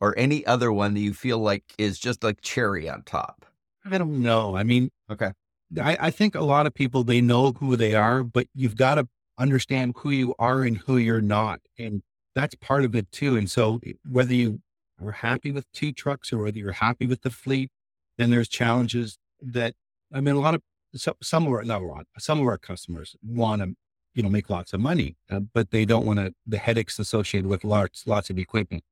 or 0.00 0.14
any 0.18 0.44
other 0.46 0.72
one 0.72 0.94
that 0.94 1.00
you 1.00 1.14
feel 1.14 1.38
like 1.38 1.64
is 1.78 1.98
just 1.98 2.22
like 2.22 2.40
cherry 2.40 2.88
on 2.88 3.02
top? 3.02 3.46
I 3.84 3.98
don't 3.98 4.22
know. 4.22 4.56
I 4.56 4.62
mean, 4.62 4.90
okay. 5.10 5.32
I, 5.80 5.96
I 6.00 6.10
think 6.10 6.34
a 6.34 6.44
lot 6.44 6.66
of 6.66 6.74
people 6.74 7.04
they 7.04 7.20
know 7.20 7.52
who 7.52 7.76
they 7.76 7.94
are, 7.94 8.22
but 8.22 8.46
you've 8.54 8.76
got 8.76 8.96
to 8.96 9.08
understand 9.38 9.94
who 9.98 10.10
you 10.10 10.34
are 10.38 10.62
and 10.62 10.76
who 10.76 10.96
you're 10.96 11.20
not. 11.20 11.60
And 11.78 12.02
that's 12.34 12.54
part 12.56 12.84
of 12.84 12.94
it 12.94 13.10
too. 13.12 13.36
And 13.36 13.50
so 13.50 13.80
whether 14.08 14.34
you 14.34 14.60
are 15.02 15.12
happy 15.12 15.50
with 15.50 15.70
two 15.72 15.92
trucks 15.92 16.32
or 16.32 16.38
whether 16.38 16.58
you're 16.58 16.72
happy 16.72 17.06
with 17.06 17.22
the 17.22 17.30
fleet, 17.30 17.70
then 18.18 18.30
there's 18.30 18.48
challenges 18.48 19.18
that, 19.40 19.74
I 20.12 20.20
mean, 20.20 20.34
a 20.34 20.40
lot 20.40 20.54
of, 20.54 20.62
some 20.94 21.46
of 21.46 21.52
our, 21.52 21.64
not 21.64 21.82
a 21.82 21.86
lot, 21.86 22.06
some 22.18 22.40
of 22.40 22.46
our 22.46 22.58
customers 22.58 23.16
want 23.24 23.62
to, 23.62 23.74
you 24.14 24.22
know, 24.22 24.28
make 24.28 24.48
lots 24.48 24.72
of 24.72 24.80
money, 24.80 25.16
uh, 25.30 25.40
but 25.40 25.70
they 25.70 25.84
don't 25.84 26.06
want 26.06 26.20
to, 26.20 26.32
the 26.46 26.58
headaches 26.58 26.98
associated 26.98 27.48
with 27.48 27.64
lots, 27.64 28.06
lots 28.06 28.30
of 28.30 28.38
equipment. 28.38 28.84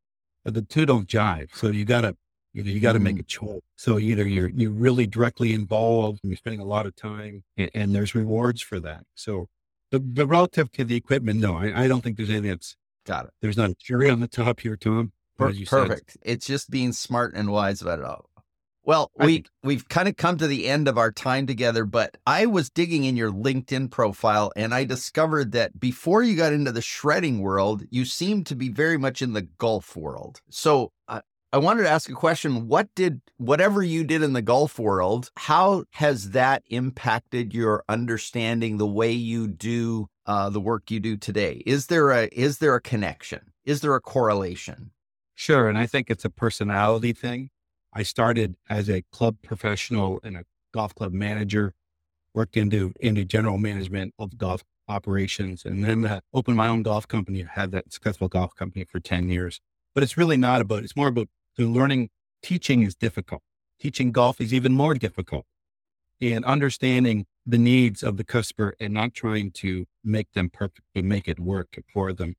But 0.45 0.55
the 0.55 0.63
two 0.63 0.85
don't 0.85 1.07
jive. 1.07 1.55
So 1.55 1.69
you 1.69 1.85
gotta, 1.85 2.17
you 2.53 2.65
know, 2.65 2.71
you 2.71 2.81
got 2.81 2.93
to 2.95 2.99
make 2.99 3.17
mm. 3.17 3.21
a 3.21 3.23
choice. 3.23 3.61
So 3.77 3.99
either 3.99 4.27
you're, 4.27 4.49
you're 4.49 4.71
really 4.71 5.07
directly 5.07 5.55
involved 5.55 6.21
and 6.23 6.31
you're 6.31 6.37
spending 6.37 6.61
a 6.61 6.65
lot 6.65 6.87
of 6.87 6.97
time 6.97 7.45
and, 7.57 7.71
and 7.73 7.95
there's 7.95 8.15
rewards 8.15 8.61
for 8.61 8.81
that. 8.81 9.05
So 9.15 9.47
the, 9.91 10.01
the 10.01 10.27
relative 10.27 10.71
to 10.73 10.85
the 10.85 10.97
equipment, 10.97 11.41
no, 11.41 11.57
I, 11.57 11.85
I 11.85 11.89
don't 11.89 12.03
think 12.03 12.17
there's 12.17 12.29
anything 12.29 12.51
that's 12.51 12.77
got 13.07 13.27
it. 13.27 13.31
There's 13.41 13.57
not 13.57 13.71
a 13.71 13.75
cherry 13.75 14.11
on 14.11 14.21
the 14.21 14.29
top 14.29 14.61
here, 14.61 14.77
Tom. 14.77 15.13
Per- 15.43 15.87
perfect. 15.87 16.13
Said. 16.13 16.23
It's 16.23 16.47
just 16.47 16.71
being 16.71 16.93
smart 16.93 17.35
and 17.35 17.51
wise 17.51 17.83
about 17.83 17.99
it 17.99 18.05
all. 18.05 18.29
Well, 18.85 19.13
we 19.17 19.45
we've 19.63 19.89
kind 19.89 20.09
of 20.09 20.17
come 20.17 20.39
to 20.39 20.49
the 20.49 20.67
end 20.67 20.89
of 20.89 20.99
our 20.99 21.13
time 21.13 21.47
together, 21.47 21.85
but 21.85 22.17
I 22.27 22.47
was 22.47 22.69
digging 22.69 23.05
in 23.05 23.17
your 23.17 23.31
LinkedIn 23.31 23.93
profile 23.93 24.51
and 24.57 24.75
I 24.75 24.83
discovered 24.85 25.53
that 25.53 25.79
before 25.79 26.25
you 26.25 26.37
got 26.37 26.53
into 26.53 26.73
the 26.73 26.83
shredding 26.83 27.41
world, 27.41 27.85
you 27.91 28.05
seemed 28.05 28.47
to 28.47 28.57
be 28.57 28.69
very 28.71 28.99
much 28.99 29.23
in 29.23 29.35
the 29.35 29.43
golf 29.43 29.97
world. 29.97 30.41
So 30.51 30.91
uh, 31.07 31.21
I 31.53 31.59
wanted 31.59 31.85
to 31.85 31.91
ask 31.91 32.11
a 32.11 32.15
question. 32.15 32.67
What 32.67 32.89
did 32.97 33.21
whatever 33.37 33.85
you 33.85 34.03
did 34.03 34.21
in 34.21 34.33
the 34.33 34.43
golf 34.43 34.81
world, 34.81 35.31
how 35.37 35.85
has 35.93 36.31
that 36.31 36.65
impacted 36.67 37.55
your 37.55 37.85
understanding 37.89 38.79
the 38.79 38.87
way 38.87 39.13
you 39.13 39.47
do 39.47 40.09
uh, 40.27 40.51
the 40.51 40.61
work 40.61 40.91
you 40.91 40.99
do 40.99 41.17
today? 41.17 41.63
Is 41.67 41.87
there 41.87 42.11
a 42.11 42.29
is 42.33 42.59
there 42.59 42.75
a 42.75 42.81
connection? 42.81 43.53
Is 43.65 43.81
there 43.81 43.95
a 43.95 44.01
correlation? 44.01 44.91
Sure. 45.35 45.69
And 45.69 45.79
I 45.79 45.87
think 45.87 46.11
it's 46.11 46.25
a 46.25 46.31
personality 46.31 47.13
thing. 47.13 47.51
I 47.93 48.03
started 48.03 48.57
as 48.71 48.89
a 48.89 49.03
club 49.13 49.37
professional 49.43 50.21
and 50.23 50.37
a 50.37 50.45
golf 50.73 50.95
club 50.95 51.13
manager, 51.13 51.75
worked 52.35 52.57
into, 52.57 52.93
into 53.01 53.25
general 53.25 53.59
management 53.59 54.15
of 54.19 54.39
golf 54.39 54.63
operations, 54.89 55.65
and 55.65 55.85
then 55.85 56.05
uh, 56.05 56.21
opened 56.33 56.57
my 56.57 56.69
own 56.69 56.83
golf 56.83 57.07
company, 57.07 57.43
had 57.43 57.73
that 57.73 57.93
successful 57.93 58.29
golf 58.29 58.55
company 58.55 58.85
for 58.85 59.01
10 59.01 59.29
years. 59.29 59.61
But 59.95 60.03
it's 60.03 60.17
really 60.17 60.37
not 60.37 60.61
about, 60.61 60.85
it's 60.85 60.97
more 60.97 61.09
about 61.09 61.29
learning. 61.59 62.11
Teaching 62.43 62.83
is 62.83 62.95
difficult. 62.95 63.43
Teaching 63.79 64.13
golf 64.13 64.41
is 64.41 64.53
even 64.55 64.73
more 64.73 64.95
difficult. 64.95 65.45
And 66.21 66.45
understanding 66.45 67.27
the 67.45 67.59
needs 67.59 68.03
of 68.03 68.17
the 68.17 68.25
customer 68.25 68.75
and 68.81 68.95
not 68.95 69.13
trying 69.13 69.51
to 69.53 69.87
make 70.05 70.33
them 70.33 70.51
perfect, 70.51 70.87
but 70.95 71.05
make 71.05 71.29
it 71.29 71.41
work 71.41 71.79
for 71.93 72.13
them. 72.13 72.37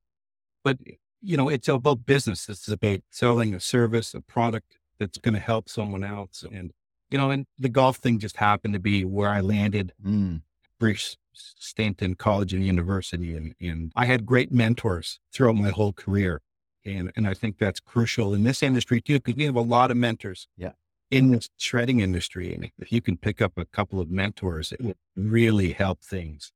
But 0.63 0.77
you 1.23 1.37
know, 1.37 1.49
it's 1.49 1.69
about 1.69 2.05
business. 2.05 2.49
It's 2.49 2.67
about 2.67 2.99
selling 3.09 3.53
a 3.53 3.59
service, 3.59 4.13
a 4.13 4.21
product 4.21 4.77
that's 4.99 5.17
going 5.17 5.33
to 5.33 5.39
help 5.39 5.69
someone 5.69 6.03
else. 6.03 6.43
And, 6.51 6.71
you 7.09 7.17
know, 7.17 7.31
and 7.31 7.45
the 7.57 7.69
golf 7.69 7.97
thing 7.97 8.19
just 8.19 8.37
happened 8.37 8.73
to 8.73 8.79
be 8.79 9.05
where 9.05 9.29
I 9.29 9.39
landed. 9.39 9.93
Mm. 10.05 10.41
Brief 10.79 11.15
stint 11.33 12.01
in 12.01 12.15
college 12.15 12.53
and 12.53 12.63
university. 12.63 13.35
And, 13.35 13.55
and 13.61 13.91
I 13.95 14.05
had 14.05 14.25
great 14.25 14.51
mentors 14.51 15.19
throughout 15.31 15.55
my 15.55 15.69
whole 15.69 15.93
career. 15.93 16.41
And, 16.85 17.11
and 17.15 17.27
I 17.27 17.33
think 17.33 17.57
that's 17.57 17.79
crucial 17.79 18.33
in 18.33 18.43
this 18.43 18.61
industry 18.61 18.99
too, 18.99 19.19
because 19.19 19.35
we 19.35 19.45
have 19.45 19.55
a 19.55 19.61
lot 19.61 19.91
of 19.91 19.97
mentors. 19.97 20.47
Yeah. 20.57 20.73
In 21.09 21.31
this 21.31 21.49
shredding 21.57 21.99
industry. 21.99 22.53
And 22.53 22.71
if 22.79 22.91
you 22.91 22.99
can 22.99 23.17
pick 23.17 23.41
up 23.41 23.57
a 23.57 23.65
couple 23.65 23.99
of 23.99 24.09
mentors, 24.09 24.71
it 24.71 24.81
will 24.81 24.95
really 25.15 25.71
help 25.71 26.01
things. 26.01 26.51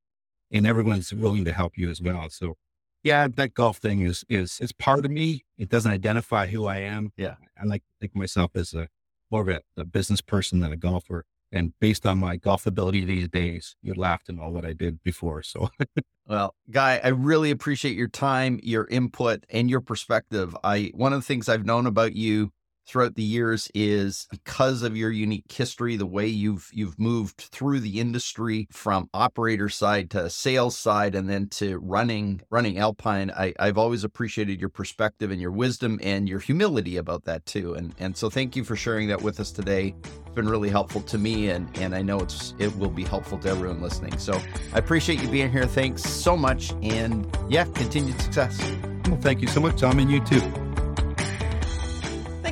And 0.52 0.66
everyone's 0.66 1.14
willing 1.14 1.46
to 1.46 1.54
help 1.54 1.78
you 1.78 1.90
as 1.90 2.02
well. 2.02 2.30
So 2.30 2.58
yeah, 3.04 3.28
that 3.36 3.54
golf 3.54 3.78
thing 3.78 4.02
is, 4.02 4.24
is, 4.30 4.60
is 4.60 4.72
part 4.72 5.06
of 5.06 5.12
me. 5.12 5.46
It 5.58 5.70
doesn't 5.70 5.92
identify 5.92 6.48
who 6.48 6.66
I 6.66 6.78
am. 6.80 7.12
Yeah. 7.18 7.36
I 7.62 7.66
like 7.66 7.82
to 7.82 7.90
think 8.00 8.12
of 8.14 8.18
myself 8.18 8.52
as 8.56 8.74
a 8.74 8.88
more 9.32 9.42
of 9.42 9.50
a, 9.50 9.62
a 9.78 9.86
business 9.86 10.22
person 10.22 10.60
than 10.60 10.72
a 10.72 10.78
golfer. 10.78 11.26
And 11.52 11.74
based 11.80 12.06
on 12.06 12.18
my 12.18 12.36
golf 12.36 12.66
ability 12.66 13.06
these 13.06 13.30
days, 13.30 13.76
you 13.82 13.94
laughed 13.94 14.28
laugh 14.28 14.40
all 14.40 14.52
what 14.52 14.66
I 14.66 14.74
did 14.74 15.02
before. 15.04 15.44
So 15.44 15.70
Well, 16.28 16.56
Guy, 16.70 17.00
I 17.02 17.10
really 17.10 17.52
appreciate 17.52 17.96
your 17.96 18.10
time, 18.10 18.60
your 18.62 18.86
input, 18.88 19.46
and 19.50 19.70
your 19.70 19.80
perspective. 19.80 20.56
I 20.62 20.92
one 20.94 21.14
of 21.14 21.20
the 21.20 21.26
things 21.26 21.48
I've 21.48 21.66
known 21.66 21.86
about 21.86 22.14
you 22.16 22.52
throughout 22.88 23.15
the 23.15 23.23
years 23.23 23.69
is 23.73 24.28
because 24.32 24.82
of 24.82 24.95
your 24.95 25.12
unique 25.12 25.52
history, 25.52 25.95
the 25.95 26.06
way 26.06 26.28
you've 26.28 26.69
you've 26.73 26.97
moved 26.97 27.38
through 27.52 27.80
the 27.80 28.00
industry 28.00 28.67
from 28.71 29.10
operator 29.13 29.69
side 29.69 30.10
to 30.12 30.30
sales 30.30 30.78
side 30.78 31.15
and 31.15 31.30
then 31.30 31.47
to 31.50 31.78
running 31.80 32.41
running 32.50 32.78
Alpine. 32.78 33.32
I, 33.32 33.54
I've 33.60 33.78
always 33.78 34.04
appreciated 34.04 34.60
your 34.60 34.69
perspective 34.69 35.32
and 35.32 35.41
your 35.41 35.52
wisdom 35.52 36.00
and 36.02 36.28
your 36.30 36.39
humility 36.39 36.97
about 36.97 37.26
that 37.26 37.45
too. 37.45 37.73
And 37.73 37.93
and 38.00 38.15
so 38.15 38.30
thank 38.30 38.56
you 38.56 38.63
for 38.63 38.76
sharing 38.76 39.08
that 39.10 39.21
with 39.21 39.39
us 39.39 39.52
today. 39.52 39.93
It's 40.04 40.36
been 40.36 40.50
really 40.50 40.69
helpful 40.69 41.02
to 41.02 41.17
me 41.17 41.50
and 41.50 41.69
and 41.78 41.93
I 41.93 42.02
know 42.02 42.19
it's 42.19 42.54
it 42.58 42.76
will 42.78 42.89
be 42.89 43.04
helpful 43.04 43.38
to 43.39 43.50
everyone 43.50 43.82
listening. 43.82 44.17
So 44.17 44.41
I 44.73 44.80
appreciate 44.80 45.21
you 45.21 45.28
being 45.28 45.52
here. 45.52 45.65
Thanks 45.65 46.04
so 46.04 46.38
much. 46.38 46.71
And 46.82 47.28
yeah, 47.50 47.65
continued 47.65 48.19
success. 48.21 48.60
well, 49.08 49.17
thank 49.21 49.41
you 49.41 49.47
so 49.47 49.60
much, 49.60 49.80
Tom, 49.80 50.00
and 50.00 50.10
you 50.10 50.23
too. 50.23 50.67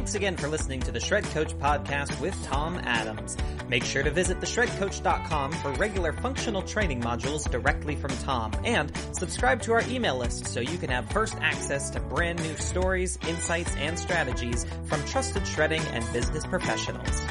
Thanks 0.06 0.14
again 0.14 0.38
for 0.38 0.48
listening 0.48 0.82
to 0.82 0.92
the 0.92 1.00
Shred 1.00 1.24
Coach 1.24 1.58
podcast 1.58 2.22
with 2.22 2.40
Tom 2.44 2.80
Adams. 2.84 3.36
Make 3.68 3.84
sure 3.84 4.04
to 4.04 4.12
visit 4.12 4.40
theshredcoach.com 4.40 5.52
for 5.54 5.72
regular 5.72 6.14
functional 6.14 6.62
training 6.62 7.02
modules 7.02 7.50
directly 7.50 7.96
from 7.96 8.12
Tom 8.20 8.52
and 8.64 8.92
subscribe 9.14 9.64
to 9.64 9.74
our 9.74 9.82
email 9.90 10.16
list 10.16 10.46
so 10.46 10.60
you 10.60 10.78
can 10.78 10.92
have 10.92 11.10
first 11.10 11.34
access 11.42 11.90
to 11.90 12.00
brand 12.00 12.40
new 12.44 12.56
stories, 12.58 13.18
insights, 13.28 13.76
and 13.78 13.98
strategies 13.98 14.68
from 14.84 15.04
trusted 15.06 15.48
shredding 15.48 15.82
and 15.86 16.06
business 16.14 16.46
professionals. 16.46 17.26